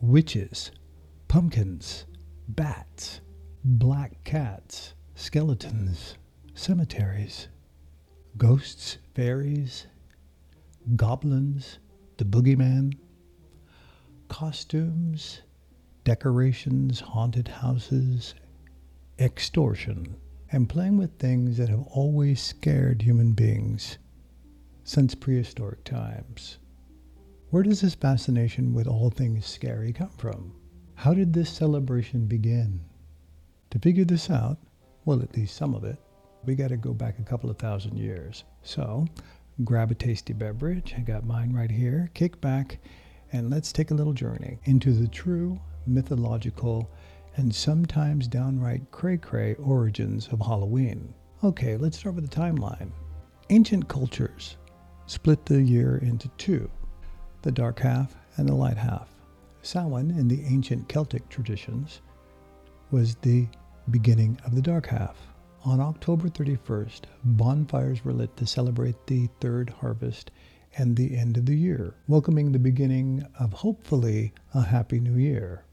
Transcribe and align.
witches, 0.00 0.70
pumpkins, 1.26 2.06
bats, 2.48 3.20
black 3.64 4.22
cats, 4.24 4.94
skeletons, 5.14 6.16
cemeteries, 6.54 7.48
ghosts, 8.36 8.98
fairies, 9.14 9.86
goblins, 10.96 11.78
the 12.16 12.24
boogeyman, 12.24 12.92
costumes, 14.28 15.42
decorations, 16.04 17.00
haunted 17.00 17.48
houses, 17.48 18.34
extortion, 19.18 20.16
and 20.52 20.68
playing 20.68 20.96
with 20.96 21.18
things 21.18 21.56
that 21.56 21.68
have 21.68 21.86
always 21.88 22.40
scared 22.40 23.02
human 23.02 23.32
beings 23.32 23.98
since 24.84 25.14
prehistoric 25.14 25.84
times. 25.84 26.58
Where 27.50 27.62
does 27.62 27.80
this 27.80 27.94
fascination 27.94 28.74
with 28.74 28.86
all 28.86 29.08
things 29.08 29.46
scary 29.46 29.90
come 29.94 30.10
from? 30.18 30.52
How 30.96 31.14
did 31.14 31.32
this 31.32 31.48
celebration 31.48 32.26
begin? 32.26 32.78
To 33.70 33.78
figure 33.78 34.04
this 34.04 34.28
out, 34.28 34.58
well, 35.06 35.22
at 35.22 35.34
least 35.34 35.56
some 35.56 35.74
of 35.74 35.82
it, 35.82 35.96
we 36.44 36.54
got 36.54 36.68
to 36.68 36.76
go 36.76 36.92
back 36.92 37.18
a 37.18 37.22
couple 37.22 37.48
of 37.48 37.56
thousand 37.56 37.96
years. 37.96 38.44
So, 38.62 39.06
grab 39.64 39.90
a 39.90 39.94
tasty 39.94 40.34
beverage. 40.34 40.94
I 40.94 41.00
got 41.00 41.24
mine 41.24 41.54
right 41.54 41.70
here. 41.70 42.10
Kick 42.12 42.38
back 42.42 42.80
and 43.32 43.48
let's 43.48 43.72
take 43.72 43.92
a 43.92 43.94
little 43.94 44.12
journey 44.12 44.58
into 44.64 44.92
the 44.92 45.08
true 45.08 45.58
mythological 45.86 46.90
and 47.36 47.54
sometimes 47.54 48.28
downright 48.28 48.90
cray 48.90 49.16
cray 49.16 49.54
origins 49.54 50.28
of 50.28 50.40
Halloween. 50.40 51.14
Okay, 51.42 51.78
let's 51.78 51.96
start 51.96 52.16
with 52.16 52.28
the 52.28 52.36
timeline. 52.36 52.90
Ancient 53.48 53.88
cultures 53.88 54.58
split 55.06 55.46
the 55.46 55.62
year 55.62 55.96
into 56.04 56.28
two 56.36 56.70
the 57.42 57.52
dark 57.52 57.80
half 57.80 58.16
and 58.36 58.48
the 58.48 58.54
light 58.54 58.76
half. 58.76 59.08
Samhain, 59.62 60.10
in 60.10 60.28
the 60.28 60.44
ancient 60.44 60.88
Celtic 60.88 61.28
traditions, 61.28 62.00
was 62.90 63.16
the 63.16 63.46
beginning 63.90 64.38
of 64.44 64.54
the 64.54 64.62
dark 64.62 64.86
half. 64.86 65.16
On 65.64 65.80
October 65.80 66.28
31st, 66.28 67.02
bonfires 67.24 68.04
were 68.04 68.12
lit 68.12 68.36
to 68.36 68.46
celebrate 68.46 69.06
the 69.06 69.28
third 69.40 69.70
harvest 69.70 70.30
and 70.76 70.96
the 70.96 71.16
end 71.16 71.36
of 71.36 71.46
the 71.46 71.56
year, 71.56 71.94
welcoming 72.06 72.52
the 72.52 72.58
beginning 72.58 73.26
of 73.38 73.52
hopefully 73.52 74.32
a 74.54 74.62
happy 74.62 75.00
new 75.00 75.16
year. 75.16 75.64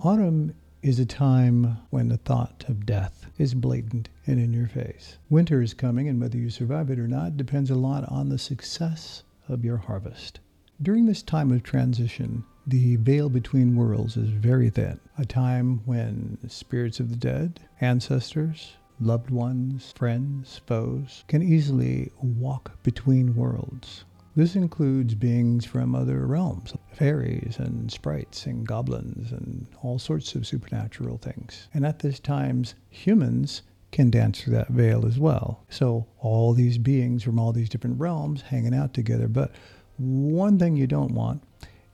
Autumn 0.00 0.54
is 0.82 0.98
a 0.98 1.06
time 1.06 1.78
when 1.90 2.08
the 2.08 2.16
thought 2.16 2.64
of 2.68 2.86
death 2.86 3.26
is 3.38 3.54
blatant 3.54 4.08
and 4.26 4.38
in 4.40 4.52
your 4.52 4.68
face. 4.68 5.18
Winter 5.28 5.62
is 5.62 5.74
coming, 5.74 6.08
and 6.08 6.20
whether 6.20 6.38
you 6.38 6.50
survive 6.50 6.90
it 6.90 6.98
or 6.98 7.08
not 7.08 7.36
depends 7.36 7.70
a 7.70 7.74
lot 7.74 8.04
on 8.08 8.28
the 8.28 8.38
success 8.38 9.22
of 9.48 9.64
your 9.64 9.76
harvest. 9.76 10.40
During 10.80 11.06
this 11.06 11.24
time 11.24 11.50
of 11.50 11.64
transition, 11.64 12.44
the 12.64 12.94
veil 12.94 13.28
between 13.28 13.74
worlds 13.74 14.16
is 14.16 14.28
very 14.28 14.70
thin, 14.70 15.00
a 15.18 15.24
time 15.24 15.80
when 15.86 16.38
spirits 16.46 17.00
of 17.00 17.10
the 17.10 17.16
dead, 17.16 17.58
ancestors, 17.80 18.76
loved 19.00 19.30
ones, 19.30 19.92
friends, 19.96 20.60
foes 20.66 21.24
can 21.26 21.42
easily 21.42 22.12
walk 22.22 22.80
between 22.84 23.34
worlds. 23.34 24.04
This 24.36 24.54
includes 24.54 25.16
beings 25.16 25.64
from 25.64 25.96
other 25.96 26.24
realms, 26.24 26.72
fairies 26.92 27.56
and 27.58 27.90
sprites 27.90 28.46
and 28.46 28.64
goblins 28.64 29.32
and 29.32 29.66
all 29.82 29.98
sorts 29.98 30.36
of 30.36 30.46
supernatural 30.46 31.18
things. 31.18 31.66
And 31.74 31.84
at 31.84 31.98
this 31.98 32.20
times, 32.20 32.76
humans 32.88 33.62
can 33.90 34.10
dance 34.10 34.40
through 34.40 34.52
that 34.52 34.68
veil 34.68 35.06
as 35.06 35.18
well. 35.18 35.64
So 35.70 36.06
all 36.20 36.52
these 36.52 36.78
beings 36.78 37.24
from 37.24 37.40
all 37.40 37.52
these 37.52 37.68
different 37.68 37.98
realms 37.98 38.42
hanging 38.42 38.74
out 38.74 38.94
together. 38.94 39.26
But 39.26 39.50
one 39.98 40.58
thing 40.58 40.76
you 40.76 40.86
don't 40.86 41.12
want 41.12 41.42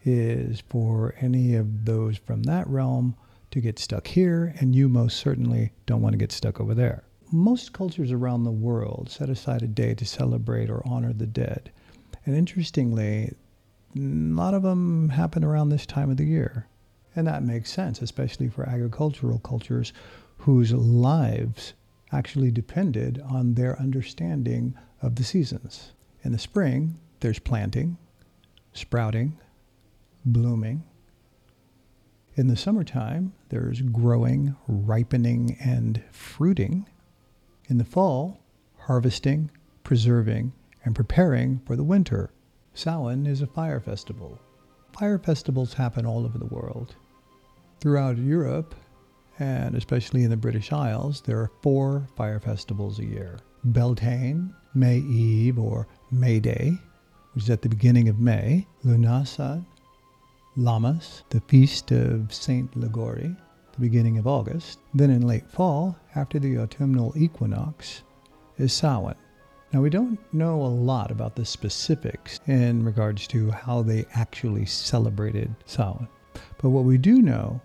is 0.05 0.63
for 0.69 1.15
any 1.21 1.55
of 1.55 1.85
those 1.85 2.19
from 2.19 2.43
that 2.45 2.69
realm 2.69 3.17
to 3.51 3.61
get 3.61 3.79
stuck 3.79 4.07
here, 4.07 4.55
and 4.61 4.75
you 4.75 4.89
most 4.89 5.17
certainly 5.17 5.73
don't 5.87 6.03
want 6.03 6.13
to 6.13 6.19
get 6.19 6.33
stuck 6.33 6.61
over 6.61 6.75
there. 6.75 7.05
Most 7.33 7.73
cultures 7.73 8.13
around 8.13 8.45
the 8.45 8.51
world 8.51 9.09
set 9.11 9.31
aside 9.31 9.63
a 9.63 9.67
day 9.67 9.95
to 9.95 10.05
celebrate 10.05 10.69
or 10.69 10.87
honor 10.87 11.13
the 11.13 11.27
dead. 11.27 11.71
And 12.27 12.37
interestingly, 12.37 13.33
a 13.97 13.99
lot 13.99 14.55
of 14.55 14.63
them 14.63 15.09
happen 15.11 15.45
around 15.45 15.69
this 15.69 15.87
time 15.87 16.11
of 16.11 16.17
the 16.17 16.25
year. 16.25 16.67
And 17.17 17.27
that 17.27 17.45
makes 17.45 17.73
sense, 17.73 18.03
especially 18.03 18.49
for 18.49 18.69
agricultural 18.69 19.39
cultures 19.39 19.93
whose 20.39 20.73
lives 20.73 21.75
actually 22.13 22.51
depended 22.51 23.21
on 23.21 23.55
their 23.55 23.79
understanding 23.81 24.75
of 25.01 25.15
the 25.15 25.25
seasons. 25.25 25.93
In 26.23 26.33
the 26.33 26.39
spring, 26.39 26.99
there's 27.25 27.39
planting, 27.39 27.97
sprouting, 28.75 29.39
blooming. 30.27 30.85
In 32.35 32.49
the 32.49 32.57
summertime, 32.57 33.33
there's 33.49 33.81
growing, 33.81 34.55
ripening, 34.69 35.57
and 35.59 36.03
fruiting. 36.13 36.87
In 37.67 37.79
the 37.79 37.85
fall, 37.87 38.43
harvesting, 38.77 39.51
preserving, 39.85 40.53
and 40.85 40.95
preparing 40.95 41.63
for 41.65 41.77
the 41.77 41.83
winter. 41.83 42.31
Samhain 42.75 43.25
is 43.25 43.41
a 43.41 43.47
fire 43.47 43.81
festival. 43.81 44.39
Fire 44.93 45.19
festivals 45.19 45.73
happen 45.73 46.05
all 46.05 46.27
over 46.27 46.37
the 46.37 46.45
world. 46.45 46.95
Throughout 47.81 48.19
Europe, 48.19 48.75
and 49.39 49.75
especially 49.75 50.25
in 50.25 50.31
the 50.31 50.37
British 50.37 50.73
Isles, 50.73 51.23
there 51.23 51.39
are 51.39 51.51
four 51.63 52.07
fire 52.17 52.39
festivals 52.39 52.99
a 52.99 53.07
year. 53.07 53.39
Beltane, 53.65 54.55
May 54.75 54.99
Eve 54.99 55.59
or 55.59 55.89
May 56.11 56.39
Day, 56.39 56.77
which 57.35 57.45
is 57.45 57.51
at 57.51 57.63
the 57.63 57.69
beginning 57.69 58.09
of 58.09 58.21
May. 58.21 58.67
Lughnasadh, 58.85 59.65
Lammas, 60.57 61.23
the 61.31 61.41
feast 61.41 61.91
of 61.91 62.33
Saint 62.33 62.77
Liguori, 62.77 63.35
the 63.73 63.81
beginning 63.81 64.19
of 64.19 64.27
August. 64.27 64.79
Then 64.95 65.11
in 65.11 65.27
late 65.27 65.51
fall, 65.51 65.99
after 66.15 66.39
the 66.39 66.59
autumnal 66.59 67.13
equinox, 67.17 68.03
is 68.57 68.73
Samhain. 68.73 69.17
Now, 69.73 69.81
we 69.81 69.91
don't 69.91 70.21
know 70.33 70.63
a 70.63 70.69
lot 70.69 71.11
about 71.11 71.35
the 71.35 71.45
specifics 71.45 72.39
in 72.47 72.85
regards 72.85 73.27
to 73.29 73.51
how 73.51 73.83
they 73.83 74.07
actually 74.15 74.67
celebrated 74.67 75.53
Samhain. 75.67 76.07
But 76.59 76.71
what 76.71 76.85
we 76.85 76.99
do 76.99 77.21
know 77.21 77.61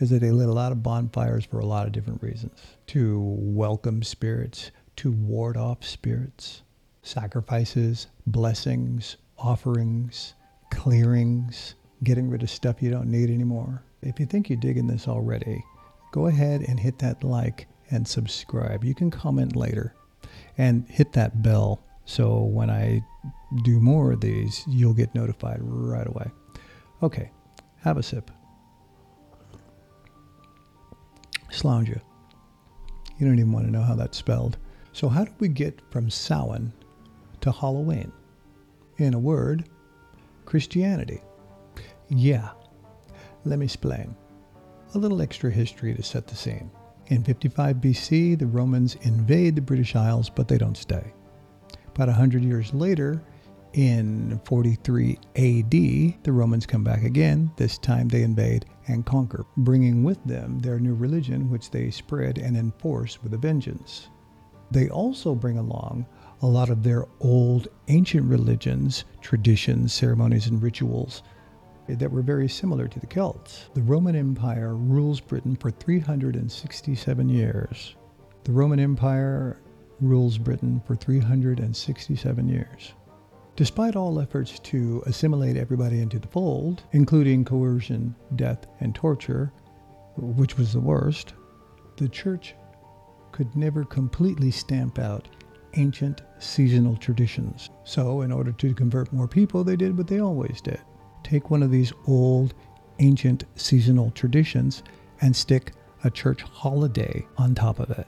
is 0.00 0.10
that 0.10 0.20
they 0.20 0.32
lit 0.32 0.48
a 0.48 0.52
lot 0.52 0.72
of 0.72 0.82
bonfires 0.82 1.44
for 1.44 1.60
a 1.60 1.66
lot 1.66 1.86
of 1.86 1.92
different 1.92 2.22
reasons 2.22 2.58
to 2.88 3.20
welcome 3.20 4.02
spirits, 4.02 4.72
to 4.96 5.12
ward 5.12 5.56
off 5.56 5.84
spirits, 5.84 6.62
sacrifices, 7.02 8.08
blessings, 8.30 9.16
offerings, 9.38 10.34
clearings, 10.70 11.74
getting 12.04 12.28
rid 12.28 12.42
of 12.42 12.50
stuff 12.50 12.82
you 12.82 12.90
don't 12.90 13.10
need 13.10 13.30
anymore. 13.30 13.82
If 14.02 14.18
you 14.18 14.26
think 14.26 14.48
you're 14.48 14.58
digging 14.58 14.86
this 14.86 15.08
already, 15.08 15.64
go 16.12 16.26
ahead 16.26 16.62
and 16.62 16.78
hit 16.80 16.98
that 17.00 17.22
like 17.24 17.66
and 17.90 18.06
subscribe. 18.06 18.84
You 18.84 18.94
can 18.94 19.10
comment 19.10 19.56
later 19.56 19.94
and 20.56 20.88
hit 20.88 21.12
that 21.12 21.42
bell 21.42 21.82
so 22.10 22.40
when 22.40 22.70
I 22.70 23.04
do 23.62 23.78
more 23.78 24.10
of 24.10 24.20
these, 24.20 24.64
you'll 24.66 24.94
get 24.94 25.14
notified 25.14 25.58
right 25.60 26.08
away. 26.08 26.28
Okay, 27.04 27.30
have 27.82 27.98
a 27.98 28.02
sip. 28.02 28.32
Sláinte. 31.52 32.00
You 33.18 33.26
don't 33.26 33.38
even 33.38 33.52
want 33.52 33.66
to 33.66 33.70
know 33.70 33.82
how 33.82 33.94
that's 33.94 34.18
spelled. 34.18 34.58
So, 34.92 35.08
how 35.08 35.24
do 35.24 35.32
we 35.38 35.46
get 35.46 35.80
from 35.92 36.10
Samhain 36.10 36.72
to 37.42 37.52
Halloween? 37.52 38.10
In 39.00 39.14
a 39.14 39.18
word, 39.18 39.64
Christianity. 40.44 41.22
Yeah, 42.10 42.50
let 43.46 43.58
me 43.58 43.64
explain. 43.64 44.14
A 44.94 44.98
little 44.98 45.22
extra 45.22 45.50
history 45.50 45.94
to 45.94 46.02
set 46.02 46.26
the 46.26 46.36
scene. 46.36 46.70
In 47.06 47.24
55 47.24 47.76
BC, 47.76 48.38
the 48.38 48.46
Romans 48.46 48.96
invade 49.00 49.56
the 49.56 49.62
British 49.62 49.96
Isles, 49.96 50.28
but 50.28 50.48
they 50.48 50.58
don't 50.58 50.76
stay. 50.76 51.14
About 51.94 52.08
100 52.08 52.44
years 52.44 52.74
later, 52.74 53.22
in 53.72 54.38
43 54.44 55.18
AD, 55.34 55.70
the 55.70 56.32
Romans 56.32 56.66
come 56.66 56.84
back 56.84 57.02
again. 57.02 57.50
This 57.56 57.78
time 57.78 58.06
they 58.06 58.22
invade 58.22 58.66
and 58.88 59.06
conquer, 59.06 59.46
bringing 59.56 60.04
with 60.04 60.22
them 60.24 60.58
their 60.58 60.78
new 60.78 60.94
religion, 60.94 61.48
which 61.48 61.70
they 61.70 61.90
spread 61.90 62.36
and 62.36 62.54
enforce 62.54 63.22
with 63.22 63.32
a 63.32 63.38
vengeance. 63.38 64.08
They 64.70 64.90
also 64.90 65.34
bring 65.34 65.56
along 65.56 66.04
a 66.42 66.46
lot 66.46 66.70
of 66.70 66.82
their 66.82 67.06
old 67.20 67.68
ancient 67.88 68.24
religions, 68.26 69.04
traditions, 69.20 69.92
ceremonies, 69.92 70.46
and 70.46 70.62
rituals 70.62 71.22
that 71.88 72.10
were 72.10 72.22
very 72.22 72.48
similar 72.48 72.88
to 72.88 73.00
the 73.00 73.06
Celts. 73.06 73.68
The 73.74 73.82
Roman 73.82 74.14
Empire 74.14 74.74
rules 74.74 75.20
Britain 75.20 75.56
for 75.56 75.70
367 75.70 77.28
years. 77.28 77.96
The 78.44 78.52
Roman 78.52 78.80
Empire 78.80 79.60
rules 80.00 80.38
Britain 80.38 80.80
for 80.86 80.94
367 80.94 82.48
years. 82.48 82.94
Despite 83.56 83.96
all 83.96 84.20
efforts 84.20 84.58
to 84.60 85.02
assimilate 85.04 85.56
everybody 85.56 86.00
into 86.00 86.18
the 86.18 86.28
fold, 86.28 86.84
including 86.92 87.44
coercion, 87.44 88.14
death, 88.36 88.66
and 88.78 88.94
torture, 88.94 89.52
which 90.16 90.56
was 90.56 90.72
the 90.72 90.80
worst, 90.80 91.34
the 91.96 92.08
church 92.08 92.54
could 93.32 93.54
never 93.54 93.84
completely 93.84 94.50
stamp 94.50 94.98
out 94.98 95.28
ancient 95.74 96.22
seasonal 96.38 96.96
traditions. 96.96 97.70
So, 97.84 98.22
in 98.22 98.32
order 98.32 98.52
to 98.52 98.74
convert 98.74 99.12
more 99.12 99.28
people, 99.28 99.64
they 99.64 99.76
did 99.76 99.96
what 99.96 100.06
they 100.06 100.20
always 100.20 100.60
did 100.60 100.80
take 101.22 101.50
one 101.50 101.62
of 101.62 101.70
these 101.70 101.92
old 102.06 102.54
ancient 102.98 103.44
seasonal 103.54 104.10
traditions 104.12 104.82
and 105.20 105.34
stick 105.34 105.72
a 106.04 106.10
church 106.10 106.42
holiday 106.42 107.26
on 107.36 107.54
top 107.54 107.78
of 107.78 107.90
it. 107.90 108.06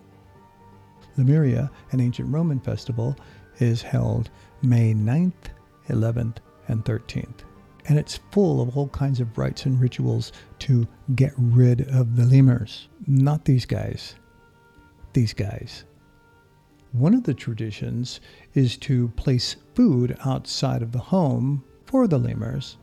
Lemuria, 1.17 1.71
an 1.91 2.01
ancient 2.01 2.33
Roman 2.33 2.59
festival, 2.59 3.17
is 3.59 3.83
held 3.83 4.31
May 4.63 4.95
9th, 4.95 5.51
11th, 5.89 6.39
and 6.69 6.85
13th. 6.85 7.41
And 7.89 7.99
it's 7.99 8.21
full 8.31 8.63
of 8.63 8.77
all 8.77 8.89
kinds 8.89 9.21
of 9.21 9.37
rites 9.37 9.67
and 9.67 9.81
rituals 9.81 10.33
to 10.61 10.87
get 11.15 11.33
rid 11.37 11.89
of 11.89 12.17
the 12.17 12.25
lemurs. 12.25 12.89
Not 13.07 13.45
these 13.45 13.67
guys. 13.67 14.15
These 15.13 15.35
guys. 15.35 15.85
One 16.93 17.15
of 17.15 17.25
the 17.25 17.33
traditions 17.33 18.21
is 18.53 18.77
to 18.79 19.09
place 19.17 19.57
food 19.75 20.15
outside 20.27 20.83
of 20.83 20.93
the 20.93 20.99
home 20.99 21.65
for 21.87 22.07
the 22.07 22.19
lemurs. 22.19 22.77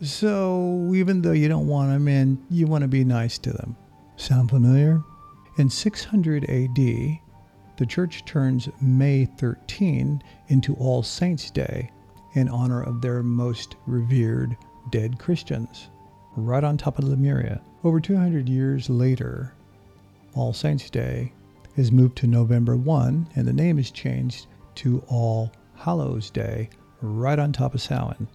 So 0.00 0.92
even 0.94 1.20
though 1.20 1.32
you 1.32 1.46
don't 1.46 1.68
want 1.68 1.90
them 1.90 2.08
in, 2.08 2.42
you 2.48 2.66
want 2.66 2.82
to 2.82 2.88
be 2.88 3.04
nice 3.04 3.36
to 3.38 3.52
them. 3.52 3.76
Sound 4.16 4.48
familiar? 4.48 5.02
In 5.58 5.68
600 5.68 6.44
AD, 6.44 6.74
the 7.76 7.86
church 7.86 8.24
turns 8.24 8.70
May 8.80 9.26
13 9.26 10.22
into 10.48 10.74
All 10.76 11.02
Saints' 11.02 11.50
Day 11.50 11.90
in 12.34 12.48
honor 12.48 12.82
of 12.82 13.02
their 13.02 13.22
most 13.22 13.76
revered 13.86 14.56
dead 14.90 15.18
Christians, 15.18 15.90
right 16.34 16.64
on 16.64 16.78
top 16.78 16.98
of 16.98 17.04
Lemuria. 17.04 17.60
Over 17.84 18.00
200 18.00 18.48
years 18.48 18.88
later, 18.88 19.52
All 20.34 20.54
Saints' 20.54 20.88
Day 20.88 21.34
is 21.80 21.90
moved 21.90 22.14
to 22.14 22.26
November 22.26 22.76
1 22.76 23.30
and 23.34 23.48
the 23.48 23.52
name 23.54 23.78
is 23.78 23.90
changed 23.90 24.48
to 24.74 25.02
All 25.08 25.50
Hallows 25.74 26.28
Day, 26.28 26.68
right 27.00 27.38
on 27.38 27.52
top 27.52 27.74
of 27.74 27.80
Samhain. 27.80 28.28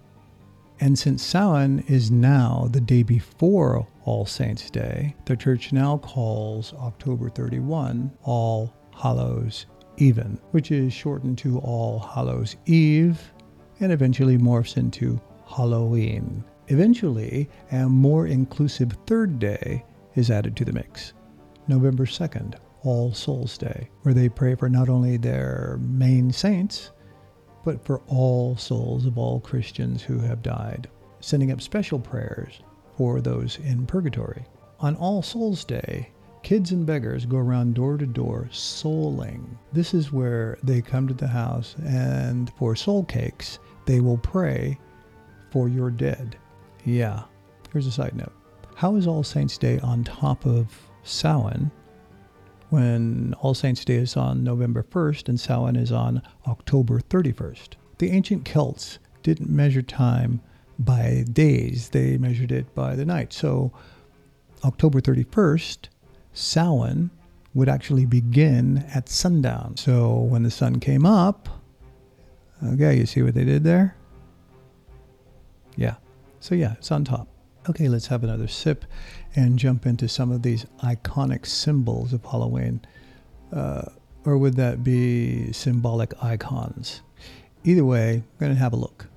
And 0.80 0.98
since 0.98 1.22
Samhain 1.22 1.84
is 1.86 2.10
now 2.10 2.68
the 2.72 2.80
day 2.80 3.04
before 3.04 3.86
All 4.04 4.26
Saints' 4.26 4.68
Day, 4.68 5.14
the 5.26 5.36
church 5.36 5.72
now 5.72 5.98
calls 5.98 6.74
October 6.74 7.30
31 7.30 8.10
All 8.24 8.74
Hallows 8.92 9.66
Even, 9.96 10.40
which 10.50 10.72
is 10.72 10.92
shortened 10.92 11.38
to 11.38 11.60
All 11.60 12.00
Hallows 12.00 12.56
Eve 12.66 13.32
and 13.78 13.92
eventually 13.92 14.38
morphs 14.38 14.76
into 14.76 15.20
Halloween. 15.46 16.42
Eventually, 16.66 17.48
a 17.70 17.88
more 17.88 18.26
inclusive 18.26 18.98
third 19.06 19.38
day 19.38 19.84
is 20.16 20.32
added 20.32 20.56
to 20.56 20.64
the 20.64 20.72
mix, 20.72 21.12
November 21.68 22.06
2nd, 22.06 22.56
All 22.86 23.12
Souls 23.12 23.58
Day, 23.58 23.90
where 24.02 24.14
they 24.14 24.28
pray 24.28 24.54
for 24.54 24.68
not 24.68 24.88
only 24.88 25.16
their 25.16 25.78
main 25.80 26.30
saints, 26.30 26.92
but 27.64 27.84
for 27.84 28.00
all 28.06 28.56
souls 28.56 29.06
of 29.06 29.18
all 29.18 29.40
Christians 29.40 30.02
who 30.04 30.20
have 30.20 30.40
died, 30.40 30.88
sending 31.18 31.50
up 31.50 31.60
special 31.60 31.98
prayers 31.98 32.60
for 32.96 33.20
those 33.20 33.58
in 33.58 33.86
purgatory. 33.86 34.44
On 34.78 34.94
All 34.96 35.20
Souls 35.20 35.64
Day, 35.64 36.10
kids 36.44 36.70
and 36.70 36.86
beggars 36.86 37.26
go 37.26 37.38
around 37.38 37.74
door 37.74 37.96
to 37.96 38.06
door 38.06 38.48
souling. 38.52 39.58
This 39.72 39.92
is 39.92 40.12
where 40.12 40.56
they 40.62 40.80
come 40.80 41.08
to 41.08 41.14
the 41.14 41.26
house 41.26 41.74
and 41.84 42.52
for 42.56 42.76
soul 42.76 43.02
cakes, 43.02 43.58
they 43.86 43.98
will 43.98 44.18
pray 44.18 44.78
for 45.50 45.68
your 45.68 45.90
dead. 45.90 46.36
Yeah. 46.84 47.24
Here's 47.72 47.88
a 47.88 47.92
side 47.92 48.14
note. 48.14 48.32
How 48.76 48.94
is 48.94 49.08
All 49.08 49.24
Saints 49.24 49.58
Day 49.58 49.80
on 49.80 50.04
top 50.04 50.46
of 50.46 50.68
Samhain 51.02 51.72
when 52.76 53.34
All 53.40 53.54
Saints' 53.54 53.86
Day 53.86 53.94
is 53.94 54.18
on 54.18 54.44
November 54.44 54.82
1st 54.82 55.30
and 55.30 55.40
Samhain 55.40 55.76
is 55.76 55.90
on 55.90 56.20
October 56.46 57.00
31st. 57.00 57.70
The 57.96 58.10
ancient 58.10 58.44
Celts 58.44 58.98
didn't 59.22 59.48
measure 59.48 59.80
time 59.80 60.42
by 60.78 61.24
days, 61.32 61.88
they 61.88 62.18
measured 62.18 62.52
it 62.52 62.74
by 62.74 62.94
the 62.94 63.06
night. 63.06 63.32
So 63.32 63.72
October 64.62 65.00
31st, 65.00 65.88
Samhain 66.34 67.08
would 67.54 67.70
actually 67.70 68.04
begin 68.04 68.84
at 68.94 69.08
sundown. 69.08 69.78
So 69.78 70.12
when 70.12 70.42
the 70.42 70.50
sun 70.50 70.78
came 70.78 71.06
up, 71.06 71.48
okay, 72.62 72.94
you 72.98 73.06
see 73.06 73.22
what 73.22 73.32
they 73.32 73.44
did 73.44 73.64
there? 73.64 73.96
Yeah. 75.76 75.94
So 76.40 76.54
yeah, 76.54 76.74
it's 76.74 76.92
on 76.92 77.06
top. 77.06 77.26
Okay, 77.68 77.88
let's 77.88 78.06
have 78.06 78.22
another 78.22 78.46
sip 78.46 78.84
and 79.34 79.58
jump 79.58 79.86
into 79.86 80.08
some 80.08 80.30
of 80.30 80.42
these 80.42 80.66
iconic 80.84 81.44
symbols 81.44 82.12
of 82.12 82.24
Halloween. 82.24 82.80
Uh, 83.52 83.82
or 84.24 84.38
would 84.38 84.54
that 84.54 84.84
be 84.84 85.52
symbolic 85.52 86.12
icons? 86.22 87.00
Either 87.64 87.84
way, 87.84 88.22
we're 88.34 88.46
going 88.46 88.52
to 88.52 88.58
have 88.58 88.72
a 88.72 88.76
look. 88.76 89.08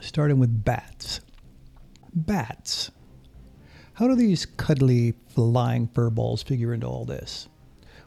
Starting 0.00 0.38
with 0.38 0.64
bats. 0.64 1.20
Bats. 2.14 2.90
How 3.94 4.08
do 4.08 4.14
these 4.14 4.46
cuddly 4.46 5.14
flying 5.28 5.88
furballs 5.88 6.44
figure 6.44 6.72
into 6.72 6.86
all 6.86 7.04
this? 7.04 7.48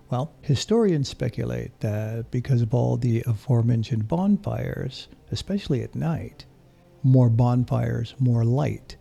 Well, 0.09 0.33
historians 0.41 1.09
speculate 1.09 1.79
that 1.81 2.31
because 2.31 2.63
of 2.63 2.73
all 2.73 2.97
the 2.97 3.23
aforementioned 3.27 4.07
bonfires, 4.07 5.07
especially 5.31 5.83
at 5.83 5.93
night, 5.93 6.45
more 7.03 7.29
bonfires, 7.29 8.15
more 8.19 8.43
light, 8.43 8.95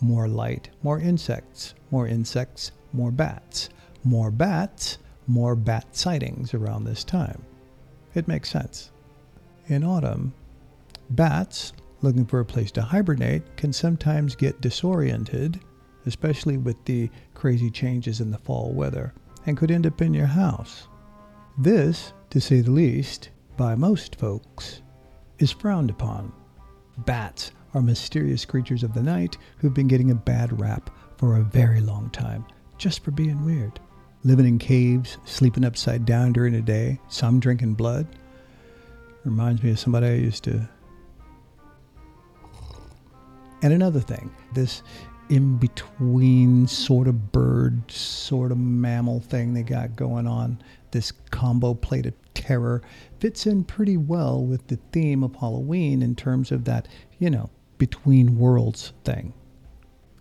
more 0.00 0.28
light, 0.28 0.70
more 0.82 0.98
insects, 0.98 1.74
more 1.90 2.06
insects, 2.06 2.72
more 2.92 3.10
bats, 3.10 3.68
more 4.04 4.30
bats, 4.30 4.98
more 5.26 5.54
bat 5.54 5.96
sightings 5.96 6.54
around 6.54 6.84
this 6.84 7.04
time. 7.04 7.44
It 8.14 8.28
makes 8.28 8.50
sense. 8.50 8.90
In 9.68 9.84
autumn, 9.84 10.34
bats, 11.10 11.72
looking 12.00 12.26
for 12.26 12.40
a 12.40 12.44
place 12.44 12.72
to 12.72 12.82
hibernate, 12.82 13.56
can 13.56 13.72
sometimes 13.72 14.34
get 14.34 14.60
disoriented, 14.60 15.60
especially 16.04 16.56
with 16.56 16.84
the 16.84 17.08
crazy 17.34 17.70
changes 17.70 18.20
in 18.20 18.30
the 18.30 18.38
fall 18.38 18.72
weather, 18.72 19.14
and 19.46 19.56
could 19.56 19.70
end 19.70 19.86
up 19.86 20.02
in 20.02 20.12
your 20.12 20.26
house. 20.26 20.88
This, 21.56 22.12
to 22.30 22.40
say 22.40 22.60
the 22.60 22.70
least, 22.70 23.30
by 23.56 23.74
most 23.74 24.16
folks, 24.16 24.82
is 25.38 25.52
frowned 25.52 25.90
upon. 25.90 26.32
Bats 26.98 27.52
are 27.74 27.82
mysterious 27.82 28.44
creatures 28.44 28.82
of 28.82 28.94
the 28.94 29.02
night 29.02 29.38
who've 29.58 29.74
been 29.74 29.88
getting 29.88 30.10
a 30.10 30.14
bad 30.14 30.60
rap 30.60 30.90
for 31.16 31.36
a 31.36 31.42
very 31.42 31.80
long 31.80 32.10
time, 32.10 32.44
just 32.78 33.02
for 33.02 33.10
being 33.10 33.44
weird. 33.44 33.80
Living 34.24 34.46
in 34.46 34.58
caves, 34.58 35.18
sleeping 35.24 35.64
upside 35.64 36.04
down 36.04 36.32
during 36.32 36.52
the 36.52 36.60
day, 36.60 37.00
some 37.08 37.40
drinking 37.40 37.74
blood. 37.74 38.06
Reminds 39.24 39.62
me 39.62 39.70
of 39.70 39.78
somebody 39.78 40.06
I 40.06 40.14
used 40.14 40.44
to. 40.44 40.68
And 43.62 43.72
another 43.72 44.00
thing, 44.00 44.30
this 44.54 44.82
in 45.28 45.56
between 45.56 46.66
sort 46.66 47.08
of 47.08 47.32
bird, 47.32 47.90
sort 47.90 48.52
of 48.52 48.58
mammal 48.58 49.20
thing 49.20 49.54
they 49.54 49.62
got 49.62 49.96
going 49.96 50.26
on, 50.26 50.60
this 50.90 51.12
combo 51.30 51.72
plate 51.72 52.06
of 52.06 52.21
terror 52.34 52.82
fits 53.18 53.46
in 53.46 53.64
pretty 53.64 53.96
well 53.96 54.44
with 54.44 54.66
the 54.68 54.78
theme 54.92 55.22
of 55.22 55.36
Halloween 55.36 56.02
in 56.02 56.14
terms 56.14 56.52
of 56.52 56.64
that, 56.64 56.88
you 57.18 57.30
know, 57.30 57.50
between 57.78 58.38
worlds 58.38 58.92
thing. 59.04 59.32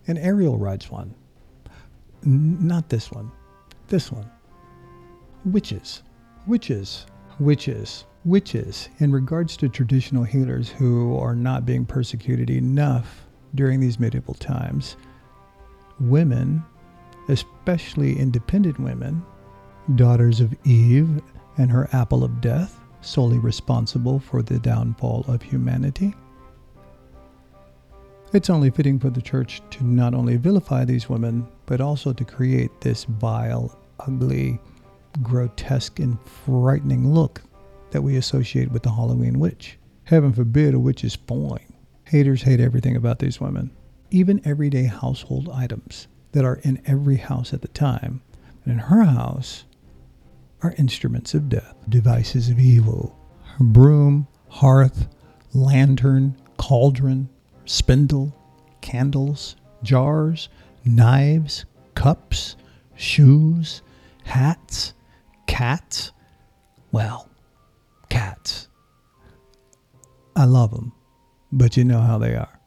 And 0.08 0.18
Ariel 0.18 0.58
rides 0.58 0.90
one. 0.90 1.14
N- 2.26 2.66
not 2.66 2.90
this 2.90 3.12
one. 3.12 3.32
This 3.88 4.12
one. 4.12 4.30
Witches. 5.46 6.04
Witches. 6.48 7.06
Witches. 7.40 8.06
Witches. 8.26 8.90
In 9.00 9.12
regards 9.12 9.58
to 9.58 9.70
traditional 9.70 10.24
healers 10.24 10.70
who 10.70 11.18
are 11.18 11.36
not 11.36 11.66
being 11.66 11.86
persecuted 11.86 12.50
enough 12.50 13.28
during 13.56 13.80
these 13.80 14.00
medieval 14.00 14.34
times, 14.36 14.96
women, 16.00 16.64
especially 17.28 18.18
independent 18.18 18.80
women, 18.80 19.24
daughters 19.96 20.42
of 20.42 20.54
Eve 20.64 21.22
and 21.58 21.72
her 21.72 21.90
apple 21.94 22.24
of 22.24 22.42
death, 22.42 22.80
solely 23.02 23.40
responsible 23.40 24.20
for 24.20 24.42
the 24.42 24.60
downfall 24.60 25.26
of 25.28 25.42
humanity. 25.42 26.14
It's 28.34 28.50
only 28.50 28.70
fitting 28.70 28.98
for 28.98 29.10
the 29.10 29.22
church 29.22 29.62
to 29.72 29.86
not 29.86 30.14
only 30.14 30.38
vilify 30.38 30.86
these 30.86 31.10
women, 31.10 31.48
but 31.66 31.82
also 31.82 32.14
to 32.14 32.24
create 32.24 32.80
this 32.80 33.04
vile, 33.04 33.78
ugly, 34.00 34.60
grotesque, 35.22 36.00
and 36.00 36.18
frightening 36.22 37.14
look 37.14 37.42
that 37.92 38.02
we 38.02 38.16
associate 38.16 38.72
with 38.72 38.84
the 38.84 38.92
Halloween 38.92 39.38
witch. 39.40 39.78
Heaven 40.06 40.32
forbid 40.32 40.74
a 40.74 40.80
witch 40.80 41.04
is 41.04 41.16
fine. 41.16 41.74
Haters 42.06 42.44
hate 42.44 42.62
everything 42.62 42.96
about 42.96 43.20
these 43.20 43.42
women, 43.42 43.72
even 44.12 44.42
everyday 44.46 44.86
household 44.86 45.50
items 45.54 46.08
that 46.32 46.46
are 46.46 46.62
in 46.64 46.82
every 46.86 47.18
house 47.18 47.54
at 47.54 47.62
the 47.62 47.68
time. 47.68 48.22
And 48.64 48.74
in 48.74 48.80
her 48.80 49.04
house, 49.04 49.66
are 50.64 50.76
instruments 50.78 51.34
of 51.34 51.50
death, 51.50 51.76
devices 51.90 52.50
of 52.50 52.60
evil. 52.60 53.18
Broom, 53.60 54.28
hearth, 54.50 55.08
lantern, 55.54 56.36
cauldron, 56.58 57.30
spindle, 57.66 58.36
candles, 58.82 59.56
jars, 59.84 60.50
knives, 60.86 61.66
cups, 61.96 62.56
shoes, 62.96 63.82
hats, 64.24 64.94
cats. 65.48 66.12
Well, 66.92 67.30
cats. 68.10 68.68
I 70.36 70.46
love 70.46 70.72
them, 70.72 70.94
but 71.52 71.78
you 71.78 71.84
know 71.84 72.02
how 72.02 72.18
they 72.18 72.36
are. 72.36 72.60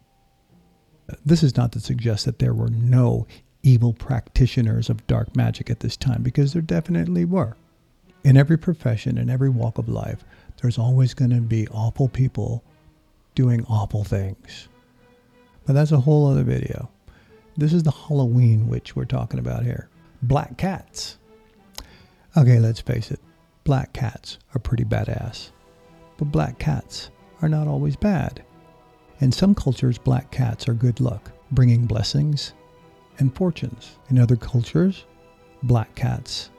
This 1.24 1.42
is 1.42 1.56
not 1.56 1.72
to 1.72 1.80
suggest 1.80 2.24
that 2.24 2.38
there 2.38 2.54
were 2.54 2.70
no 2.70 3.26
evil 3.62 3.92
practitioners 3.92 4.90
of 4.90 5.06
dark 5.06 5.34
magic 5.36 5.70
at 5.70 5.80
this 5.80 5.96
time, 5.96 6.22
because 6.22 6.52
there 6.52 6.62
definitely 6.62 7.24
were. 7.24 7.56
In 8.24 8.38
every 8.38 8.56
profession, 8.56 9.18
in 9.18 9.28
every 9.28 9.50
walk 9.50 9.76
of 9.76 9.86
life, 9.86 10.24
there's 10.60 10.78
always 10.78 11.12
going 11.12 11.30
to 11.30 11.42
be 11.42 11.68
awful 11.68 12.08
people 12.08 12.64
doing 13.34 13.66
awful 13.68 14.02
things. 14.02 14.68
But 15.66 15.74
that's 15.74 15.92
a 15.92 16.00
whole 16.00 16.26
other 16.26 16.42
video. 16.42 16.90
This 17.58 17.74
is 17.74 17.82
the 17.82 17.90
Halloween 17.90 18.66
witch 18.66 18.96
we're 18.96 19.04
talking 19.04 19.38
about 19.38 19.62
here. 19.62 19.90
Black 20.22 20.56
cats. 20.56 21.18
Okay, 22.34 22.58
let's 22.58 22.80
face 22.80 23.10
it. 23.10 23.20
Black 23.64 23.92
cats 23.92 24.38
are 24.54 24.58
pretty 24.58 24.84
badass. 24.84 25.50
But 26.16 26.32
black 26.32 26.58
cats 26.58 27.10
are 27.42 27.48
not 27.48 27.68
always 27.68 27.94
bad. 27.94 28.42
In 29.20 29.32
some 29.32 29.54
cultures, 29.54 29.98
black 29.98 30.30
cats 30.30 30.66
are 30.66 30.74
good 30.74 30.98
luck, 30.98 31.30
bringing 31.52 31.84
blessings 31.84 32.54
and 33.18 33.34
fortunes. 33.34 33.98
In 34.08 34.18
other 34.18 34.36
cultures, 34.36 35.04
black 35.62 35.94
cats 35.94 36.50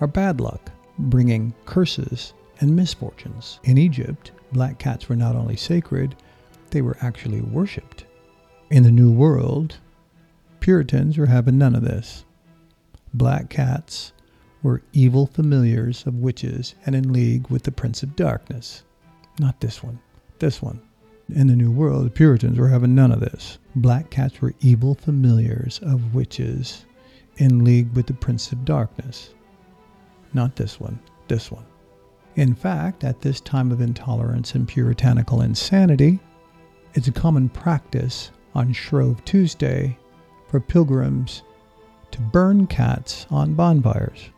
are 0.00 0.06
bad 0.06 0.40
luck, 0.40 0.70
bringing 0.98 1.54
curses 1.64 2.32
and 2.60 2.74
misfortunes. 2.74 3.60
In 3.64 3.78
Egypt, 3.78 4.32
black 4.52 4.78
cats 4.78 5.08
were 5.08 5.16
not 5.16 5.36
only 5.36 5.56
sacred, 5.56 6.16
they 6.70 6.82
were 6.82 6.96
actually 7.00 7.40
worshipped. 7.40 8.04
In 8.70 8.82
the 8.82 8.92
New 8.92 9.10
World, 9.10 9.78
Puritans 10.60 11.16
were 11.16 11.26
having 11.26 11.56
none 11.56 11.74
of 11.74 11.82
this. 11.82 12.24
Black 13.14 13.48
cats 13.48 14.12
were 14.62 14.82
evil 14.92 15.26
familiars 15.26 16.04
of 16.06 16.16
witches 16.16 16.74
and 16.84 16.94
in 16.94 17.12
league 17.12 17.48
with 17.48 17.62
the 17.62 17.72
Prince 17.72 18.02
of 18.02 18.16
Darkness. 18.16 18.82
Not 19.38 19.60
this 19.60 19.82
one, 19.82 20.00
this 20.40 20.60
one. 20.60 20.80
In 21.34 21.46
the 21.46 21.56
New 21.56 21.70
World, 21.70 22.06
the 22.06 22.10
Puritans 22.10 22.58
were 22.58 22.68
having 22.68 22.94
none 22.94 23.12
of 23.12 23.20
this. 23.20 23.58
Black 23.76 24.10
cats 24.10 24.40
were 24.40 24.54
evil 24.60 24.94
familiars 24.94 25.78
of 25.82 26.14
witches 26.14 26.86
in 27.36 27.64
league 27.64 27.92
with 27.94 28.06
the 28.06 28.14
Prince 28.14 28.50
of 28.50 28.64
Darkness. 28.64 29.30
Not 30.34 30.56
this 30.56 30.78
one, 30.78 30.98
this 31.28 31.50
one. 31.50 31.64
In 32.36 32.54
fact, 32.54 33.02
at 33.04 33.20
this 33.20 33.40
time 33.40 33.72
of 33.72 33.80
intolerance 33.80 34.54
and 34.54 34.68
puritanical 34.68 35.42
insanity, 35.42 36.20
it's 36.94 37.08
a 37.08 37.12
common 37.12 37.48
practice 37.48 38.30
on 38.54 38.72
Shrove 38.72 39.24
Tuesday 39.24 39.98
for 40.48 40.60
pilgrims 40.60 41.42
to 42.10 42.20
burn 42.20 42.66
cats 42.66 43.26
on 43.30 43.54
bonfires. 43.54 44.30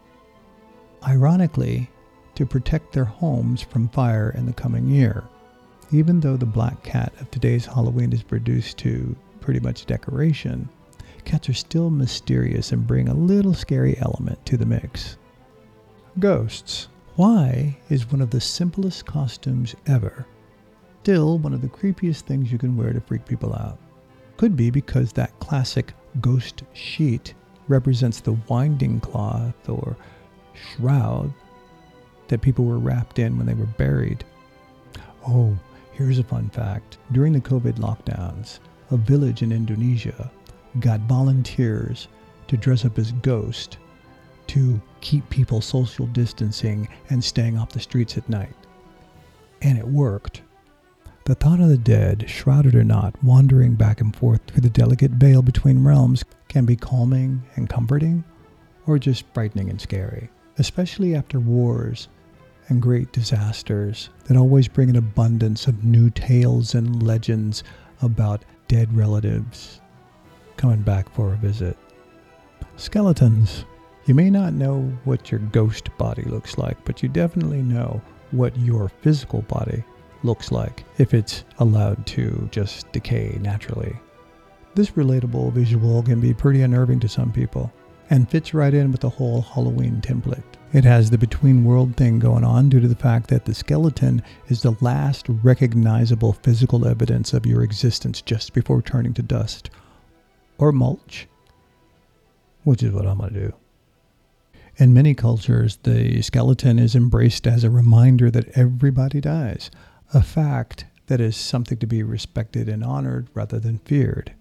Ironically, 1.07 1.91
to 2.35 2.47
protect 2.47 2.93
their 2.93 3.05
homes 3.05 3.61
from 3.61 3.89
fire 3.91 4.31
in 4.31 4.47
the 4.47 4.53
coming 4.53 4.89
year. 4.89 5.25
Even 5.93 6.21
though 6.21 6.37
the 6.37 6.47
black 6.47 6.83
cat 6.83 7.13
of 7.21 7.31
today's 7.31 7.67
Halloween 7.67 8.13
is 8.13 8.25
reduced 8.31 8.79
to 8.79 9.15
pretty 9.41 9.61
much 9.61 9.87
decoration, 9.87 10.69
cats 11.25 11.49
are 11.49 11.55
still 11.55 11.91
mysterious 11.91 12.73
and 12.73 12.87
bring 12.87 13.09
a 13.09 13.15
little 13.15 13.53
scary 13.53 13.99
element 13.99 14.45
to 14.47 14.57
the 14.57 14.65
mix. 14.65 15.19
Ghosts. 16.19 16.89
Why 17.17 17.79
is 17.89 18.11
one 18.11 18.21
of 18.21 18.31
the 18.31 18.41
simplest 18.41 19.07
costumes 19.07 19.77
ever 19.87 20.27
still 21.03 21.39
one 21.39 21.55
of 21.55 21.63
the 21.63 21.69
creepiest 21.69 22.23
things 22.23 22.53
you 22.53 22.59
can 22.59 22.77
wear 22.77 22.93
to 22.93 23.01
freak 23.01 23.25
people 23.25 23.55
out? 23.55 23.79
Could 24.37 24.57
be 24.57 24.71
because 24.71 25.13
that 25.13 25.39
classic 25.41 25.93
ghost 26.21 26.63
sheet 26.73 27.35
represents 27.69 28.21
the 28.21 28.37
winding 28.49 29.01
cloth 29.01 29.69
or 29.69 29.97
shroud 30.55 31.33
that 32.29 32.43
people 32.43 32.65
were 32.65 32.79
wrapped 32.79 33.19
in 33.19 33.39
when 33.39 33.47
they 33.47 33.55
were 33.55 33.67
buried. 33.67 34.25
Oh, 35.27 35.57
here's 35.93 36.19
a 36.19 36.25
fun 36.25 36.51
fact. 36.51 36.99
During 37.13 37.33
the 37.33 37.41
COVID 37.41 37.75
lockdowns, 37.75 38.59
a 38.91 38.97
village 38.97 39.43
in 39.43 39.53
Indonesia 39.53 40.31
got 40.81 41.01
volunteers 41.01 42.09
to 42.49 42.57
dress 42.57 42.85
up 42.85 42.99
as 42.99 43.13
ghosts 43.13 43.79
to 44.51 44.81
keep 45.01 45.29
people 45.31 45.61
social 45.61 46.07
distancing 46.07 46.89
and 47.09 47.23
staying 47.23 47.57
off 47.57 47.71
the 47.71 47.81
streets 47.81 48.19
at 48.19 48.29
night. 48.29 48.55
And 49.63 49.79
it 49.79 49.87
worked. 49.87 50.43
The 51.25 51.37
thought 51.37 51.61
of 51.61 51.69
the 51.69 51.79
dead, 51.79 52.29
shrouded 52.29 52.75
or 52.75 52.83
not, 52.83 53.15
wandering 53.23 53.75
back 53.75 54.01
and 54.01 54.15
forth 54.15 54.41
through 54.47 54.63
the 54.63 54.71
delicate 54.71 55.13
veil 55.13 55.43
between 55.43 55.85
realms 55.85 56.25
can 56.49 56.65
be 56.65 56.75
calming 56.75 57.43
and 57.55 57.69
comforting, 57.69 58.25
or 58.87 58.99
just 58.99 59.25
frightening 59.33 59.71
and 59.71 59.81
scary, 59.81 60.31
especially 60.59 61.15
after 61.15 61.39
wars 61.39 62.09
and 62.69 62.83
great 62.83 63.13
disasters 63.13 64.11
that 64.25 64.37
always 64.37 64.67
bring 64.67 64.91
an 64.91 64.97
abundance 64.97 65.69
of 65.69 65.85
new 65.85 66.11
tales 66.11 66.75
and 66.75 67.05
legends 67.05 67.63
about 68.03 68.45
dead 68.67 68.97
relatives 68.97 69.81
coming 70.57 70.83
back 70.83 71.09
for 71.15 71.35
a 71.35 71.37
visit. 71.37 71.77
Skeletons. 72.77 73.65
You 74.11 74.15
may 74.15 74.29
not 74.29 74.55
know 74.55 74.93
what 75.05 75.31
your 75.31 75.39
ghost 75.39 75.97
body 75.97 76.23
looks 76.23 76.59
like, 76.59 76.85
but 76.85 77.01
you 77.01 77.09
definitely 77.09 77.63
know 77.63 78.03
what 78.33 78.59
your 78.59 78.89
physical 78.89 79.43
body 79.43 79.85
looks 80.25 80.51
like 80.51 80.83
if 80.99 81.15
it's 81.15 81.45
allowed 81.61 82.05
to 82.09 82.49
just 82.51 82.91
decay 82.91 83.39
naturally. 83.41 83.97
This 84.75 84.91
relatable 84.91 85.53
visual 85.53 86.03
can 86.03 86.19
be 86.19 86.35
pretty 86.35 86.63
unnerving 86.63 86.99
to 86.99 87.09
some 87.09 87.31
people 87.31 87.73
and 88.11 88.29
fits 88.29 88.53
right 88.53 88.75
in 88.75 88.91
with 88.91 89.03
the 89.03 89.09
whole 89.09 89.43
Halloween 89.43 90.01
template. 90.01 90.43
It 90.73 90.83
has 90.83 91.09
the 91.09 91.17
between 91.17 91.65
world 91.65 91.97
thing 91.97 92.19
going 92.19 92.43
on 92.43 92.69
due 92.69 92.81
to 92.81 92.89
the 92.89 92.97
fact 92.97 93.29
that 93.29 93.45
the 93.45 93.55
skeleton 93.55 94.25
is 94.49 94.63
the 94.63 94.75
last 94.81 95.27
recognizable 95.29 96.33
physical 96.33 96.85
evidence 96.85 97.33
of 97.33 97.47
your 97.47 97.63
existence 97.63 98.23
just 98.23 98.55
before 98.55 98.83
turning 98.83 99.15
to 99.15 99.23
dust 99.23 99.71
or 100.59 100.73
mulch, 100.73 101.29
which 102.65 102.83
is 102.83 102.91
what 102.91 103.07
I'm 103.07 103.19
going 103.19 103.35
to 103.35 103.41
do. 103.41 103.55
In 104.81 104.95
many 104.95 105.13
cultures, 105.13 105.77
the 105.83 106.23
skeleton 106.23 106.79
is 106.79 106.97
embraced 106.97 107.47
as 107.47 107.65
a 107.65 107.71
reminder 107.71 108.31
that 108.31 108.49
everybody 108.57 109.21
dies, 109.21 109.71
a 110.15 110.23
fact 110.23 110.87
that 111.09 111.21
is 111.21 111.37
something 111.37 111.77
to 111.77 111.87
be 111.87 112.03
respected 112.03 112.67
and 112.67 112.83
honored 112.83 113.29
rather 113.35 113.61
than 113.61 113.81
feared. 113.81 114.33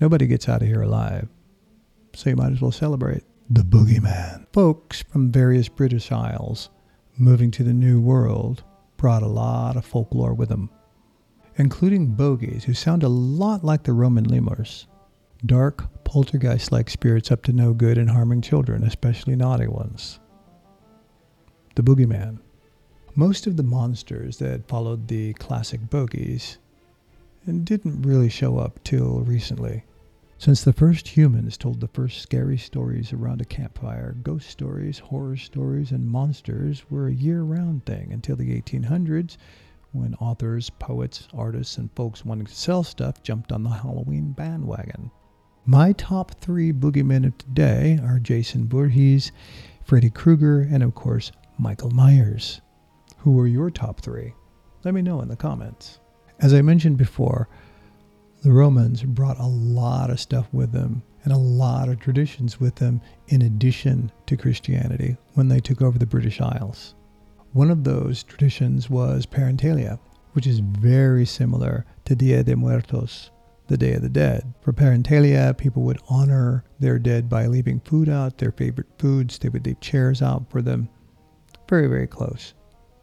Nobody 0.00 0.26
gets 0.26 0.48
out 0.48 0.62
of 0.62 0.66
here 0.66 0.82
alive, 0.82 1.28
so 2.12 2.28
you 2.28 2.34
might 2.34 2.50
as 2.50 2.60
well 2.60 2.72
celebrate. 2.72 3.22
The 3.50 3.62
Boogeyman. 3.62 4.48
Folks 4.52 5.02
from 5.02 5.30
various 5.30 5.68
British 5.68 6.10
Isles 6.10 6.70
moving 7.16 7.52
to 7.52 7.62
the 7.62 7.72
New 7.72 8.00
World 8.00 8.64
brought 8.96 9.22
a 9.22 9.28
lot 9.28 9.76
of 9.76 9.84
folklore 9.84 10.34
with 10.34 10.48
them, 10.48 10.70
including 11.54 12.16
bogies 12.16 12.64
who 12.64 12.74
sound 12.74 13.04
a 13.04 13.08
lot 13.08 13.62
like 13.62 13.84
the 13.84 13.92
Roman 13.92 14.24
lemurs. 14.24 14.88
Dark, 15.46 16.04
poltergeist 16.04 16.72
like 16.72 16.88
spirits 16.88 17.30
up 17.30 17.42
to 17.42 17.52
no 17.52 17.74
good 17.74 17.98
and 17.98 18.08
harming 18.08 18.40
children, 18.40 18.82
especially 18.82 19.36
naughty 19.36 19.66
ones. 19.66 20.18
The 21.74 21.82
Boogeyman. 21.82 22.38
Most 23.14 23.46
of 23.46 23.58
the 23.58 23.62
monsters 23.62 24.38
that 24.38 24.66
followed 24.66 25.06
the 25.06 25.34
classic 25.34 25.90
bogies 25.90 26.56
didn't 27.44 28.02
really 28.02 28.30
show 28.30 28.56
up 28.56 28.82
till 28.84 29.20
recently. 29.20 29.84
Since 30.38 30.64
the 30.64 30.72
first 30.72 31.08
humans 31.08 31.58
told 31.58 31.80
the 31.80 31.88
first 31.88 32.22
scary 32.22 32.56
stories 32.56 33.12
around 33.12 33.42
a 33.42 33.44
campfire, 33.44 34.16
ghost 34.22 34.48
stories, 34.48 34.98
horror 34.98 35.36
stories, 35.36 35.90
and 35.90 36.06
monsters 36.06 36.84
were 36.88 37.08
a 37.08 37.14
year 37.14 37.42
round 37.42 37.84
thing 37.84 38.14
until 38.14 38.36
the 38.36 38.58
1800s 38.62 39.36
when 39.92 40.14
authors, 40.14 40.70
poets, 40.70 41.28
artists, 41.34 41.76
and 41.76 41.90
folks 41.94 42.24
wanting 42.24 42.46
to 42.46 42.54
sell 42.54 42.82
stuff 42.82 43.22
jumped 43.22 43.52
on 43.52 43.62
the 43.62 43.70
Halloween 43.70 44.32
bandwagon. 44.32 45.10
My 45.66 45.92
top 45.92 46.32
three 46.42 46.74
boogeymen 46.74 47.24
of 47.24 47.38
today 47.38 47.98
are 48.02 48.18
Jason 48.18 48.68
Voorhees, 48.68 49.32
Freddy 49.82 50.10
Krueger, 50.10 50.60
and 50.60 50.82
of 50.82 50.94
course, 50.94 51.32
Michael 51.56 51.88
Myers. 51.88 52.60
Who 53.20 53.40
are 53.40 53.46
your 53.46 53.70
top 53.70 54.02
three? 54.02 54.34
Let 54.84 54.92
me 54.92 55.00
know 55.00 55.22
in 55.22 55.28
the 55.28 55.36
comments. 55.36 56.00
As 56.38 56.52
I 56.52 56.60
mentioned 56.60 56.98
before, 56.98 57.48
the 58.42 58.52
Romans 58.52 59.04
brought 59.04 59.38
a 59.40 59.46
lot 59.46 60.10
of 60.10 60.20
stuff 60.20 60.52
with 60.52 60.70
them 60.72 61.02
and 61.22 61.32
a 61.32 61.38
lot 61.38 61.88
of 61.88 61.98
traditions 61.98 62.60
with 62.60 62.74
them 62.74 63.00
in 63.28 63.40
addition 63.40 64.12
to 64.26 64.36
Christianity 64.36 65.16
when 65.32 65.48
they 65.48 65.60
took 65.60 65.80
over 65.80 65.98
the 65.98 66.04
British 66.04 66.42
Isles. 66.42 66.94
One 67.54 67.70
of 67.70 67.84
those 67.84 68.22
traditions 68.22 68.90
was 68.90 69.24
Parentalia, 69.24 69.98
which 70.34 70.46
is 70.46 70.58
very 70.58 71.24
similar 71.24 71.86
to 72.04 72.14
Dia 72.14 72.44
de 72.44 72.54
Muertos, 72.54 73.30
the 73.66 73.78
Day 73.78 73.94
of 73.94 74.02
the 74.02 74.08
Dead. 74.08 74.52
For 74.60 74.72
Parentalia, 74.72 75.56
people 75.56 75.82
would 75.82 76.00
honor 76.08 76.64
their 76.78 76.98
dead 76.98 77.28
by 77.28 77.46
leaving 77.46 77.80
food 77.80 78.08
out, 78.08 78.38
their 78.38 78.52
favorite 78.52 78.88
foods. 78.98 79.38
They 79.38 79.48
would 79.48 79.66
leave 79.66 79.80
chairs 79.80 80.20
out 80.22 80.50
for 80.50 80.60
them. 80.62 80.88
Very, 81.68 81.86
very 81.86 82.06
close 82.06 82.54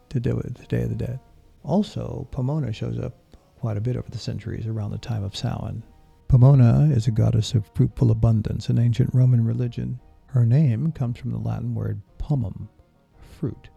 to 0.09 0.19
the 0.19 0.65
Day 0.69 0.83
of 0.83 0.89
the 0.89 0.95
Dead. 0.95 1.19
Also, 1.63 2.27
Pomona 2.31 2.71
shows 2.71 2.99
up 2.99 3.17
quite 3.59 3.77
a 3.77 3.81
bit 3.81 3.95
over 3.95 4.09
the 4.09 4.17
centuries 4.17 4.67
around 4.67 4.91
the 4.91 4.97
time 4.97 5.23
of 5.23 5.35
Samhain. 5.35 5.83
Pomona 6.27 6.89
is 6.91 7.07
a 7.07 7.11
goddess 7.11 7.53
of 7.53 7.69
fruitful 7.75 8.11
abundance 8.11 8.69
in 8.69 8.79
ancient 8.79 9.13
Roman 9.13 9.43
religion. 9.43 9.99
Her 10.27 10.45
name 10.45 10.91
comes 10.91 11.17
from 11.19 11.31
the 11.31 11.37
Latin 11.37 11.75
word 11.75 12.01
pomum, 12.17 12.67
fruit, 13.37 13.69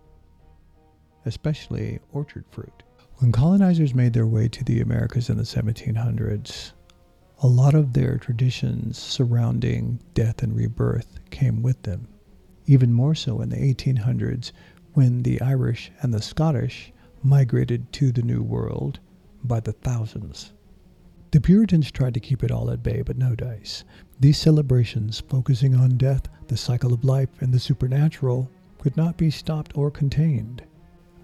especially 1.27 1.99
orchard 2.13 2.45
fruit. 2.51 2.83
When 3.25 3.33
colonizers 3.33 3.95
made 3.95 4.13
their 4.13 4.27
way 4.27 4.49
to 4.49 4.63
the 4.63 4.83
Americas 4.83 5.31
in 5.31 5.39
the 5.39 5.45
1700s, 5.45 6.73
a 7.39 7.47
lot 7.47 7.73
of 7.73 7.95
their 7.95 8.19
traditions 8.19 8.99
surrounding 8.99 9.99
death 10.13 10.43
and 10.43 10.55
rebirth 10.55 11.21
came 11.31 11.63
with 11.63 11.81
them. 11.85 12.07
Even 12.67 12.93
more 12.93 13.15
so 13.15 13.41
in 13.41 13.49
the 13.49 13.57
1800s 13.57 14.53
when 14.93 15.23
the 15.23 15.41
Irish 15.41 15.91
and 16.03 16.13
the 16.13 16.21
Scottish 16.21 16.93
migrated 17.23 17.91
to 17.95 18.13
the 18.13 18.21
New 18.21 18.43
World 18.43 19.01
by 19.43 19.59
the 19.59 19.73
thousands. 19.73 20.53
The 21.31 21.41
Puritans 21.41 21.91
tried 21.91 22.13
to 22.13 22.21
keep 22.21 22.45
it 22.45 22.51
all 22.51 22.71
at 22.71 22.83
bay, 22.83 23.01
but 23.01 23.17
no 23.17 23.35
dice. 23.35 23.85
These 24.21 24.37
celebrations, 24.37 25.21
focusing 25.21 25.75
on 25.75 25.97
death, 25.97 26.29
the 26.49 26.59
cycle 26.59 26.93
of 26.93 27.05
life, 27.07 27.41
and 27.41 27.55
the 27.55 27.59
supernatural, 27.59 28.51
could 28.79 28.99
not 28.99 29.17
be 29.17 29.31
stopped 29.31 29.73
or 29.79 29.91
contained. 29.91 30.63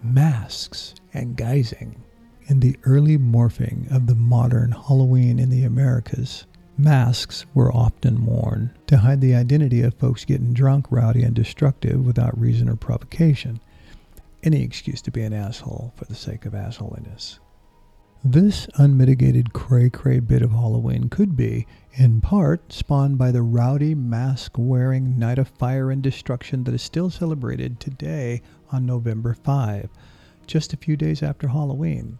Masks 0.02 0.95
and 1.12 1.37
guising. 1.37 1.97
In 2.47 2.61
the 2.61 2.76
early 2.85 3.19
morphing 3.19 3.90
of 3.95 4.07
the 4.07 4.14
modern 4.14 4.73
Halloween 4.73 5.38
in 5.38 5.50
the 5.50 5.64
Americas, 5.64 6.47
masks 6.78 7.45
were 7.54 7.73
often 7.73 8.25
worn 8.25 8.73
to 8.87 8.97
hide 8.97 9.21
the 9.21 9.35
identity 9.35 9.83
of 9.83 9.95
folks 9.95 10.25
getting 10.25 10.54
drunk, 10.54 10.87
rowdy, 10.90 11.23
and 11.23 11.35
destructive 11.35 12.04
without 12.04 12.38
reason 12.38 12.69
or 12.69 12.76
provocation. 12.76 13.61
Any 14.42 14.62
excuse 14.62 15.02
to 15.02 15.11
be 15.11 15.23
an 15.23 15.35
asshole 15.35 15.92
for 15.97 16.07
the 16.07 16.14
sake 16.14 16.47
of 16.47 16.54
assholiness. 16.54 17.38
This 18.22 18.68
unmitigated 18.74 19.54
cray 19.54 19.88
cray 19.88 20.20
bit 20.20 20.42
of 20.42 20.50
Halloween 20.50 21.08
could 21.08 21.36
be, 21.36 21.66
in 21.94 22.20
part, 22.20 22.70
spawned 22.70 23.16
by 23.16 23.32
the 23.32 23.40
rowdy, 23.40 23.94
mask 23.94 24.58
wearing 24.58 25.18
night 25.18 25.38
of 25.38 25.48
fire 25.48 25.90
and 25.90 26.02
destruction 26.02 26.64
that 26.64 26.74
is 26.74 26.82
still 26.82 27.08
celebrated 27.08 27.80
today 27.80 28.42
on 28.70 28.84
November 28.84 29.32
5, 29.32 29.88
just 30.46 30.74
a 30.74 30.76
few 30.76 30.98
days 30.98 31.22
after 31.22 31.48
Halloween. 31.48 32.18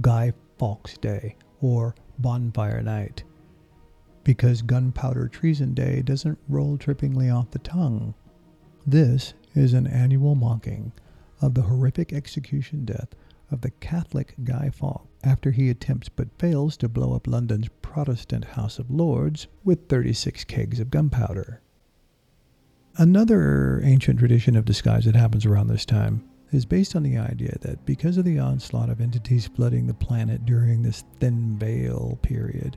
Guy 0.00 0.32
Fawkes 0.58 0.98
Day, 0.98 1.36
or 1.60 1.94
Bonfire 2.18 2.82
Night, 2.82 3.22
because 4.24 4.60
Gunpowder 4.60 5.28
Treason 5.28 5.72
Day 5.72 6.02
doesn't 6.02 6.38
roll 6.48 6.78
trippingly 6.78 7.32
off 7.32 7.52
the 7.52 7.60
tongue. 7.60 8.12
This 8.84 9.34
is 9.54 9.72
an 9.72 9.86
annual 9.86 10.34
mocking 10.34 10.90
of 11.40 11.54
the 11.54 11.62
horrific 11.62 12.12
execution 12.12 12.84
death 12.84 13.14
of 13.54 13.60
the 13.60 13.70
Catholic 13.70 14.34
Guy 14.42 14.68
Fawkes 14.68 15.08
after 15.22 15.52
he 15.52 15.70
attempts 15.70 16.08
but 16.08 16.38
fails 16.38 16.76
to 16.76 16.88
blow 16.88 17.14
up 17.14 17.28
London's 17.28 17.68
Protestant 17.80 18.44
House 18.44 18.80
of 18.80 18.90
Lords 18.90 19.46
with 19.62 19.88
36 19.88 20.44
kegs 20.44 20.80
of 20.80 20.90
gunpowder. 20.90 21.62
Another 22.96 23.80
ancient 23.84 24.18
tradition 24.18 24.56
of 24.56 24.64
disguise 24.64 25.04
that 25.04 25.14
happens 25.14 25.46
around 25.46 25.68
this 25.68 25.86
time 25.86 26.28
is 26.50 26.66
based 26.66 26.96
on 26.96 27.04
the 27.04 27.16
idea 27.16 27.56
that 27.60 27.86
because 27.86 28.16
of 28.16 28.24
the 28.24 28.40
onslaught 28.40 28.90
of 28.90 29.00
entities 29.00 29.46
flooding 29.46 29.86
the 29.86 29.94
planet 29.94 30.44
during 30.44 30.82
this 30.82 31.04
thin 31.20 31.56
veil 31.56 32.18
period, 32.22 32.76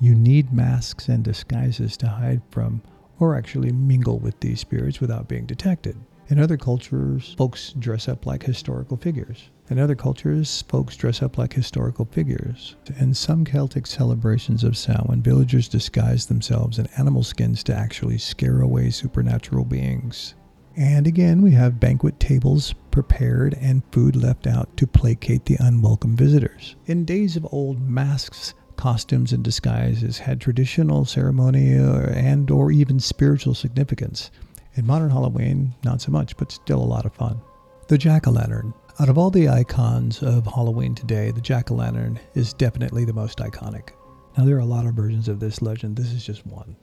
you 0.00 0.14
need 0.14 0.52
masks 0.52 1.08
and 1.08 1.22
disguises 1.22 1.96
to 1.98 2.08
hide 2.08 2.42
from 2.50 2.82
or 3.20 3.36
actually 3.36 3.72
mingle 3.72 4.18
with 4.18 4.40
these 4.40 4.60
spirits 4.60 5.00
without 5.00 5.28
being 5.28 5.44
detected. 5.46 5.96
In 6.30 6.38
other 6.38 6.56
cultures, 6.56 7.34
folks 7.36 7.74
dress 7.78 8.08
up 8.08 8.24
like 8.24 8.44
historical 8.44 8.96
figures. 8.96 9.50
In 9.68 9.78
other 9.78 9.94
cultures, 9.94 10.62
folks 10.68 10.96
dress 10.96 11.22
up 11.22 11.36
like 11.36 11.52
historical 11.52 12.06
figures. 12.06 12.76
In 12.98 13.12
some 13.12 13.44
Celtic 13.44 13.86
celebrations 13.86 14.64
of 14.64 14.76
Samhain, 14.76 15.22
villagers 15.22 15.68
disguise 15.68 16.26
themselves 16.26 16.78
in 16.78 16.86
animal 16.96 17.22
skins 17.22 17.62
to 17.64 17.74
actually 17.74 18.16
scare 18.18 18.62
away 18.62 18.90
supernatural 18.90 19.66
beings. 19.66 20.34
And 20.76 21.06
again, 21.06 21.42
we 21.42 21.52
have 21.52 21.78
banquet 21.78 22.18
tables 22.18 22.74
prepared 22.90 23.54
and 23.60 23.82
food 23.92 24.16
left 24.16 24.46
out 24.46 24.76
to 24.78 24.86
placate 24.86 25.44
the 25.44 25.58
unwelcome 25.60 26.16
visitors. 26.16 26.74
In 26.86 27.04
days 27.04 27.36
of 27.36 27.46
old, 27.52 27.80
masks, 27.86 28.54
costumes, 28.76 29.32
and 29.32 29.44
disguises 29.44 30.18
had 30.18 30.40
traditional 30.40 31.04
ceremonial 31.04 31.96
and 31.96 32.50
or 32.50 32.72
even 32.72 32.98
spiritual 32.98 33.54
significance. 33.54 34.30
In 34.76 34.86
modern 34.86 35.10
Halloween, 35.10 35.72
not 35.84 36.00
so 36.00 36.10
much, 36.10 36.36
but 36.36 36.50
still 36.50 36.82
a 36.82 36.84
lot 36.84 37.06
of 37.06 37.14
fun. 37.14 37.40
The 37.86 37.96
jack 37.96 38.26
o' 38.26 38.32
lantern. 38.32 38.74
Out 38.98 39.08
of 39.08 39.16
all 39.16 39.30
the 39.30 39.48
icons 39.48 40.20
of 40.20 40.46
Halloween 40.46 40.96
today, 40.96 41.30
the 41.30 41.40
jack 41.40 41.70
o' 41.70 41.74
lantern 41.74 42.18
is 42.34 42.52
definitely 42.52 43.04
the 43.04 43.12
most 43.12 43.38
iconic. 43.38 43.90
Now, 44.36 44.44
there 44.44 44.56
are 44.56 44.60
a 44.60 44.64
lot 44.64 44.86
of 44.86 44.94
versions 44.94 45.28
of 45.28 45.38
this 45.38 45.62
legend, 45.62 45.96
this 45.96 46.12
is 46.12 46.24
just 46.24 46.44
one. 46.44 46.74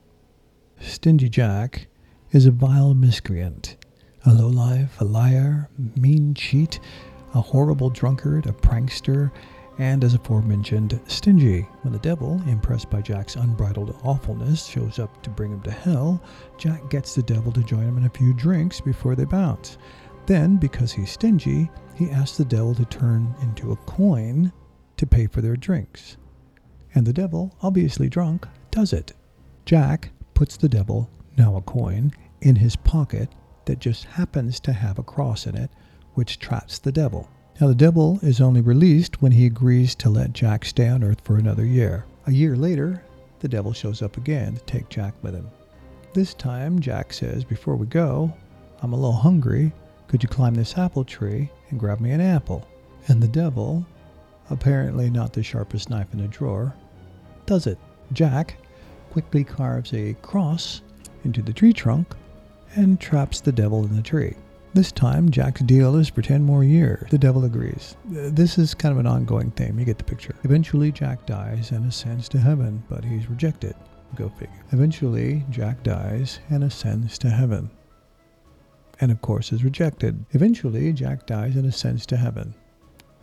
Stingy 0.79 1.27
Jack 1.27 1.87
is 2.31 2.45
a 2.45 2.51
vile 2.51 2.93
miscreant, 2.93 3.75
a 4.25 4.33
lowlife, 4.33 5.01
a 5.01 5.03
liar, 5.03 5.69
mean 5.97 6.33
cheat, 6.33 6.79
a 7.33 7.41
horrible 7.41 7.89
drunkard, 7.89 8.45
a 8.45 8.53
prankster, 8.53 9.31
and 9.77 10.03
as 10.03 10.13
aforementioned, 10.13 10.99
stingy. 11.07 11.61
When 11.81 11.93
the 11.93 11.99
devil, 11.99 12.41
impressed 12.47 12.89
by 12.89 13.01
Jack's 13.01 13.35
unbridled 13.35 13.99
awfulness, 14.03 14.65
shows 14.65 14.99
up 14.99 15.21
to 15.23 15.29
bring 15.29 15.51
him 15.51 15.61
to 15.61 15.71
hell, 15.71 16.21
Jack 16.57 16.89
gets 16.89 17.15
the 17.15 17.23
devil 17.23 17.51
to 17.53 17.63
join 17.63 17.83
him 17.83 17.97
in 17.97 18.05
a 18.05 18.09
few 18.09 18.33
drinks 18.33 18.81
before 18.81 19.15
they 19.15 19.25
bounce. 19.25 19.77
Then, 20.25 20.57
because 20.57 20.91
he's 20.91 21.11
stingy, 21.11 21.71
he 21.95 22.09
asks 22.09 22.37
the 22.37 22.45
devil 22.45 22.75
to 22.75 22.85
turn 22.85 23.33
into 23.41 23.71
a 23.71 23.77
coin 23.77 24.51
to 24.97 25.07
pay 25.07 25.27
for 25.27 25.41
their 25.41 25.55
drinks. 25.55 26.17
And 26.93 27.05
the 27.05 27.13
devil, 27.13 27.55
obviously 27.61 28.09
drunk, 28.09 28.47
does 28.69 28.93
it. 28.93 29.13
Jack 29.65 30.11
puts 30.33 30.57
the 30.57 30.69
devil, 30.69 31.09
now 31.37 31.55
a 31.55 31.61
coin, 31.61 32.11
in 32.41 32.55
his 32.55 32.75
pocket 32.75 33.29
that 33.65 33.79
just 33.79 34.05
happens 34.05 34.59
to 34.59 34.73
have 34.73 34.99
a 34.99 35.03
cross 35.03 35.47
in 35.47 35.55
it, 35.55 35.71
which 36.13 36.39
traps 36.39 36.79
the 36.79 36.91
devil. 36.91 37.29
Now, 37.61 37.67
the 37.67 37.75
devil 37.75 38.17
is 38.23 38.41
only 38.41 38.59
released 38.59 39.21
when 39.21 39.33
he 39.33 39.45
agrees 39.45 39.93
to 39.97 40.09
let 40.09 40.33
Jack 40.33 40.65
stay 40.65 40.87
on 40.87 41.03
Earth 41.03 41.21
for 41.23 41.37
another 41.37 41.63
year. 41.63 42.05
A 42.25 42.31
year 42.31 42.55
later, 42.55 43.03
the 43.39 43.47
devil 43.47 43.71
shows 43.71 44.01
up 44.01 44.17
again 44.17 44.55
to 44.55 44.61
take 44.61 44.89
Jack 44.89 45.13
with 45.21 45.35
him. 45.35 45.47
This 46.15 46.33
time, 46.33 46.79
Jack 46.79 47.13
says, 47.13 47.43
Before 47.43 47.75
we 47.75 47.85
go, 47.85 48.33
I'm 48.81 48.93
a 48.93 48.95
little 48.95 49.11
hungry. 49.11 49.71
Could 50.07 50.23
you 50.23 50.27
climb 50.29 50.55
this 50.55 50.75
apple 50.75 51.03
tree 51.03 51.51
and 51.69 51.79
grab 51.79 51.99
me 51.99 52.09
an 52.09 52.19
apple? 52.19 52.67
And 53.07 53.21
the 53.21 53.27
devil, 53.27 53.85
apparently 54.49 55.11
not 55.11 55.31
the 55.31 55.43
sharpest 55.43 55.87
knife 55.87 56.11
in 56.13 56.19
the 56.19 56.27
drawer, 56.27 56.75
does 57.45 57.67
it. 57.67 57.77
Jack 58.11 58.55
quickly 59.11 59.43
carves 59.43 59.93
a 59.93 60.15
cross 60.23 60.81
into 61.25 61.43
the 61.43 61.53
tree 61.53 61.73
trunk 61.73 62.15
and 62.75 62.99
traps 62.99 63.39
the 63.39 63.51
devil 63.51 63.85
in 63.85 63.95
the 63.95 64.01
tree. 64.01 64.33
This 64.73 64.93
time, 64.93 65.29
Jack's 65.29 65.61
deal 65.61 65.97
is 65.97 66.07
for 66.07 66.21
10 66.21 66.43
more 66.43 66.63
years. 66.63 67.09
The 67.09 67.17
devil 67.17 67.43
agrees. 67.43 67.97
This 68.05 68.57
is 68.57 68.73
kind 68.73 68.93
of 68.93 68.99
an 68.99 69.05
ongoing 69.05 69.51
theme. 69.51 69.77
You 69.77 69.83
get 69.83 69.97
the 69.97 70.05
picture. 70.05 70.33
Eventually, 70.43 70.93
Jack 70.93 71.25
dies 71.25 71.71
and 71.71 71.85
ascends 71.85 72.29
to 72.29 72.39
heaven, 72.39 72.81
but 72.87 73.03
he's 73.03 73.29
rejected. 73.29 73.75
Go 74.15 74.29
figure. 74.29 74.63
Eventually, 74.71 75.43
Jack 75.49 75.83
dies 75.83 76.39
and 76.49 76.63
ascends 76.63 77.17
to 77.17 77.29
heaven. 77.29 77.69
And 79.01 79.11
of 79.11 79.21
course, 79.21 79.51
is 79.51 79.65
rejected. 79.65 80.25
Eventually, 80.31 80.93
Jack 80.93 81.25
dies 81.25 81.57
and 81.57 81.65
ascends 81.65 82.05
to 82.05 82.15
heaven. 82.15 82.53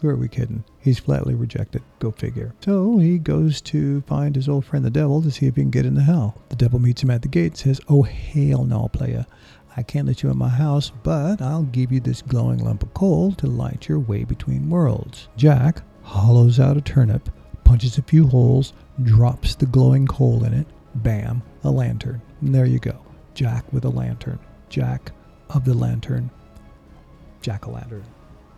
Who 0.01 0.09
are 0.11 0.17
we 0.17 0.29
kidding? 0.29 0.65
He's 0.79 0.99
flatly 1.01 1.35
rejected. 1.35 1.83
Go 1.99 2.11
figure. 2.13 2.55
So 2.63 2.99
he 2.99 3.19
goes 3.19 3.61
to 3.63 4.03
find 4.03 4.37
his 4.37 4.49
old 4.49 4.65
friend 4.65 4.85
the 4.85 4.91
devil 4.91 5.23
to 5.23 5.31
see 5.31 5.47
if 5.47 5.57
he 5.57 5.63
can 5.63 5.71
get 5.71 5.87
into 5.87 6.03
hell. 6.03 6.41
The 6.51 6.57
devil 6.57 6.79
meets 6.79 7.03
him 7.03 7.11
at 7.11 7.23
the 7.23 7.29
gate 7.29 7.53
and 7.53 7.57
says, 7.57 7.81
Oh, 7.89 8.03
hail 8.03 8.65
no, 8.65 8.89
playa. 8.89 9.25
I 9.77 9.83
can't 9.83 10.07
let 10.07 10.23
you 10.23 10.31
in 10.31 10.39
my 10.39 10.49
house, 10.49 10.91
but 11.03 11.41
I'll 11.41 11.63
give 11.63 11.93
you 11.93 12.01
this 12.01 12.23
glowing 12.23 12.65
lump 12.65 12.83
of 12.83 12.95
coal 12.95 13.33
to 13.33 13.47
light 13.47 13.89
your 13.89 14.01
way 14.01 14.25
between 14.25 14.71
worlds. 14.71 15.29
Jack 15.37 15.83
hollows 16.03 16.59
out 16.59 16.77
a 16.77 16.81
turnip, 16.81 17.29
punches 17.65 17.99
a 17.99 18.03
few 18.03 18.27
holes, 18.27 18.73
drops 19.03 19.55
the 19.55 19.67
glowing 19.67 20.07
coal 20.07 20.45
in 20.45 20.55
it. 20.55 20.67
Bam, 20.97 21.43
a 21.65 21.71
lantern. 21.71 22.21
And 22.41 22.55
there 22.55 22.67
you 22.67 22.79
go. 22.79 22.99
Jack 23.35 23.73
with 23.73 23.85
a 23.85 23.91
lantern. 23.91 24.39
Jack 24.69 25.13
of 25.51 25.65
the 25.65 25.75
lantern. 25.75 26.31
Jack 27.41 27.69
o' 27.69 27.71
lantern. 27.71 28.05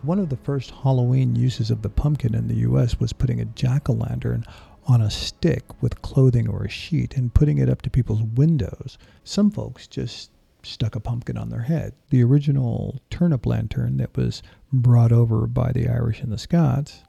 One 0.02 0.18
of 0.18 0.30
the 0.30 0.36
first 0.38 0.70
Halloween 0.70 1.36
uses 1.36 1.70
of 1.70 1.82
the 1.82 1.90
pumpkin 1.90 2.34
in 2.34 2.48
the 2.48 2.60
US 2.68 2.98
was 2.98 3.12
putting 3.12 3.40
a 3.40 3.44
jack 3.44 3.90
o' 3.90 3.92
lantern 3.92 4.44
on 4.86 5.02
a 5.02 5.10
stick 5.10 5.64
with 5.82 6.00
clothing 6.02 6.48
or 6.48 6.64
a 6.64 6.70
sheet 6.70 7.16
and 7.16 7.34
putting 7.34 7.58
it 7.58 7.68
up 7.68 7.82
to 7.82 7.90
people's 7.90 8.22
windows. 8.22 8.96
Some 9.24 9.50
folks 9.50 9.86
just 9.86 10.30
stuck 10.62 10.94
a 10.94 11.00
pumpkin 11.00 11.36
on 11.36 11.48
their 11.48 11.62
head. 11.62 11.94
The 12.10 12.22
original 12.22 13.00
turnip 13.10 13.46
lantern 13.46 13.96
that 13.98 14.16
was 14.16 14.42
brought 14.72 15.12
over 15.12 15.46
by 15.46 15.72
the 15.72 15.88
Irish 15.88 16.20
and 16.20 16.32
the 16.32 16.38
Scots 16.38 17.02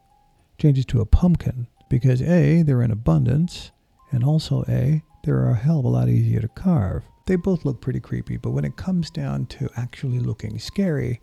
changes 0.58 0.86
to 0.88 1.02
a 1.02 1.06
pumpkin 1.06 1.68
because 1.90 2.22
A, 2.22 2.62
they're 2.62 2.82
in 2.82 2.92
abundance, 2.92 3.72
and 4.12 4.24
also 4.24 4.64
A, 4.68 5.04
they're 5.24 5.50
a 5.50 5.56
hell 5.56 5.80
of 5.80 5.86
a 5.86 5.90
lot 5.90 6.10
easier 6.10 6.40
to 6.40 6.48
carve. 6.48 7.04
They 7.26 7.36
both 7.36 7.66
look 7.66 7.82
pretty 7.82 8.00
creepy, 8.00 8.38
but 8.38 8.52
when 8.52 8.66
it 8.66 8.76
comes 8.78 9.10
down 9.10 9.46
to 9.48 9.70
actually 9.76 10.20
looking 10.20 10.58
scary, 10.58 11.22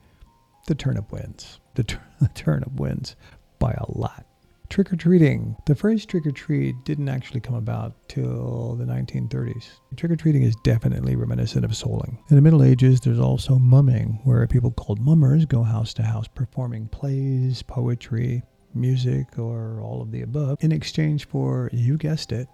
the 0.66 0.74
turnip 0.74 1.10
wins. 1.10 1.60
The, 1.74 1.84
tur- 1.84 2.02
the 2.20 2.28
turnip 2.28 2.72
wins 2.72 3.16
by 3.58 3.72
a 3.72 3.90
lot. 3.98 4.26
Trick 4.68 4.92
or 4.92 4.96
treating. 4.96 5.56
The 5.64 5.74
phrase 5.74 6.04
trick 6.04 6.26
or 6.26 6.30
treat 6.30 6.84
didn't 6.84 7.08
actually 7.08 7.40
come 7.40 7.54
about 7.54 7.94
till 8.08 8.76
the 8.76 8.84
1930s. 8.84 9.64
Trick 9.96 10.12
or 10.12 10.16
treating 10.16 10.42
is 10.42 10.54
definitely 10.56 11.16
reminiscent 11.16 11.64
of 11.64 11.70
souling. 11.70 12.18
In 12.28 12.36
the 12.36 12.42
Middle 12.42 12.62
Ages, 12.62 13.00
there's 13.00 13.18
also 13.18 13.58
mumming, 13.58 14.20
where 14.24 14.46
people 14.46 14.70
called 14.70 15.00
mummers 15.00 15.46
go 15.46 15.62
house 15.62 15.94
to 15.94 16.02
house 16.02 16.28
performing 16.28 16.88
plays, 16.88 17.62
poetry, 17.62 18.42
music, 18.74 19.38
or 19.38 19.80
all 19.80 20.02
of 20.02 20.12
the 20.12 20.22
above 20.22 20.58
in 20.60 20.70
exchange 20.70 21.26
for, 21.26 21.70
you 21.72 21.96
guessed 21.96 22.30
it, 22.30 22.48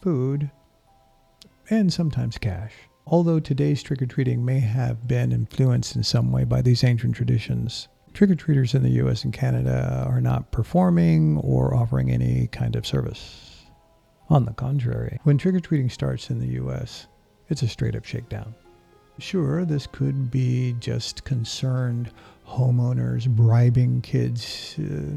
food 0.00 0.50
and 1.70 1.92
sometimes 1.92 2.38
cash. 2.38 2.72
Although 3.06 3.40
today's 3.40 3.82
trick 3.82 4.02
or 4.02 4.06
treating 4.06 4.44
may 4.44 4.60
have 4.60 5.06
been 5.06 5.32
influenced 5.32 5.96
in 5.96 6.02
some 6.02 6.32
way 6.32 6.44
by 6.44 6.62
these 6.62 6.84
ancient 6.84 7.14
traditions, 7.14 7.88
trick 8.12 8.30
or 8.30 8.34
treaters 8.34 8.74
in 8.74 8.82
the 8.82 8.90
US 9.02 9.24
and 9.24 9.32
Canada 9.32 10.06
are 10.08 10.20
not 10.20 10.50
performing 10.50 11.38
or 11.38 11.74
offering 11.74 12.10
any 12.10 12.48
kind 12.48 12.76
of 12.76 12.86
service. 12.86 13.64
On 14.30 14.44
the 14.44 14.52
contrary, 14.52 15.18
when 15.24 15.38
trick 15.38 15.54
or 15.54 15.60
treating 15.60 15.88
starts 15.88 16.30
in 16.30 16.38
the 16.38 16.60
US, 16.62 17.06
it's 17.48 17.62
a 17.62 17.68
straight 17.68 17.96
up 17.96 18.04
shakedown. 18.04 18.54
Sure, 19.18 19.64
this 19.64 19.86
could 19.86 20.30
be 20.30 20.76
just 20.78 21.24
concerned 21.24 22.10
homeowners 22.46 23.28
bribing 23.28 24.00
kids 24.00 24.76
uh, 24.78 25.16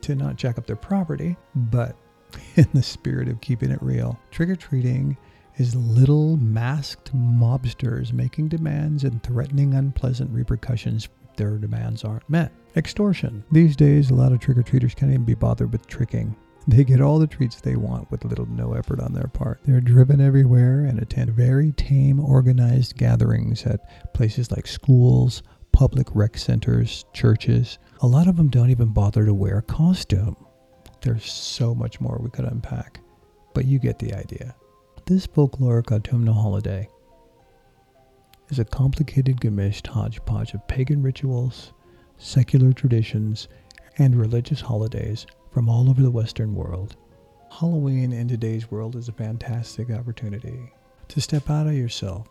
to 0.00 0.14
not 0.14 0.36
jack 0.36 0.58
up 0.58 0.66
their 0.66 0.76
property, 0.76 1.36
but 1.54 1.96
in 2.56 2.68
the 2.74 2.82
spirit 2.82 3.28
of 3.28 3.40
keeping 3.40 3.70
it 3.70 3.82
real, 3.82 4.18
trick 4.30 4.48
or 4.50 4.56
treating 4.56 5.16
is 5.58 5.74
little 5.74 6.36
masked 6.36 7.14
mobsters 7.14 8.12
making 8.12 8.48
demands 8.48 9.04
and 9.04 9.22
threatening 9.22 9.74
unpleasant 9.74 10.30
repercussions 10.30 11.06
if 11.06 11.36
their 11.36 11.58
demands 11.58 12.04
aren't 12.04 12.28
met. 12.30 12.52
Extortion. 12.76 13.44
These 13.50 13.74
days, 13.74 14.10
a 14.10 14.14
lot 14.14 14.32
of 14.32 14.38
trick 14.38 14.56
or 14.56 14.62
treaters 14.62 14.94
can't 14.94 15.10
even 15.10 15.24
be 15.24 15.34
bothered 15.34 15.72
with 15.72 15.86
tricking. 15.88 16.36
They 16.68 16.84
get 16.84 17.00
all 17.00 17.18
the 17.18 17.26
treats 17.26 17.60
they 17.60 17.76
want 17.76 18.10
with 18.10 18.24
little 18.24 18.46
to 18.46 18.52
no 18.52 18.74
effort 18.74 19.00
on 19.00 19.14
their 19.14 19.26
part. 19.26 19.60
They're 19.64 19.80
driven 19.80 20.20
everywhere 20.20 20.84
and 20.84 21.00
attend 21.00 21.30
very 21.30 21.72
tame, 21.72 22.20
organized 22.20 22.96
gatherings 22.96 23.64
at 23.64 24.12
places 24.12 24.50
like 24.52 24.66
schools, 24.66 25.42
public 25.72 26.08
rec 26.14 26.36
centers, 26.36 27.04
churches. 27.14 27.78
A 28.00 28.06
lot 28.06 28.28
of 28.28 28.36
them 28.36 28.48
don't 28.48 28.70
even 28.70 28.92
bother 28.92 29.24
to 29.24 29.34
wear 29.34 29.58
a 29.58 29.62
costume. 29.62 30.36
There's 31.00 31.24
so 31.24 31.74
much 31.74 32.00
more 32.00 32.20
we 32.22 32.30
could 32.30 32.44
unpack, 32.44 33.00
but 33.54 33.64
you 33.64 33.78
get 33.78 33.98
the 33.98 34.12
idea. 34.14 34.54
This 35.08 35.26
folkloric 35.26 35.90
autumnal 35.90 36.34
holiday 36.34 36.86
is 38.50 38.58
a 38.58 38.64
complicated 38.66 39.40
gamished 39.40 39.86
hodgepodge 39.86 40.52
of 40.52 40.68
pagan 40.68 41.02
rituals, 41.02 41.72
secular 42.18 42.74
traditions, 42.74 43.48
and 43.96 44.14
religious 44.14 44.60
holidays 44.60 45.24
from 45.50 45.66
all 45.66 45.88
over 45.88 46.02
the 46.02 46.10
Western 46.10 46.54
world. 46.54 46.96
Halloween 47.50 48.12
in 48.12 48.28
today's 48.28 48.70
world 48.70 48.96
is 48.96 49.08
a 49.08 49.12
fantastic 49.12 49.90
opportunity 49.90 50.70
to 51.08 51.22
step 51.22 51.48
out 51.48 51.66
of 51.66 51.72
yourself, 51.72 52.28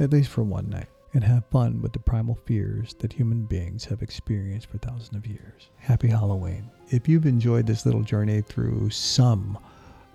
at 0.00 0.10
least 0.10 0.30
for 0.30 0.42
one 0.42 0.68
night, 0.68 0.88
and 1.14 1.22
have 1.22 1.46
fun 1.52 1.80
with 1.80 1.92
the 1.92 2.00
primal 2.00 2.34
fears 2.44 2.92
that 2.94 3.12
human 3.12 3.44
beings 3.44 3.84
have 3.84 4.02
experienced 4.02 4.68
for 4.68 4.78
thousands 4.78 5.14
of 5.14 5.28
years. 5.28 5.70
Happy 5.76 6.08
Halloween. 6.08 6.68
If 6.90 7.08
you've 7.08 7.26
enjoyed 7.26 7.68
this 7.68 7.86
little 7.86 8.02
journey 8.02 8.40
through 8.40 8.90
some 8.90 9.56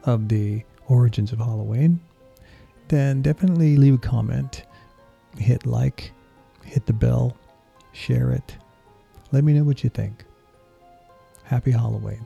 of 0.03 0.27
the 0.27 0.65
origins 0.91 1.31
of 1.31 1.39
Halloween, 1.39 2.01
then 2.89 3.21
definitely 3.21 3.77
leave 3.77 3.95
a 3.95 3.97
comment, 3.97 4.65
hit 5.37 5.65
like, 5.65 6.11
hit 6.63 6.85
the 6.85 6.93
bell, 6.93 7.37
share 7.93 8.31
it. 8.31 8.57
Let 9.31 9.45
me 9.45 9.53
know 9.53 9.63
what 9.63 9.83
you 9.83 9.89
think. 9.89 10.25
Happy 11.43 11.71
Halloween. 11.71 12.25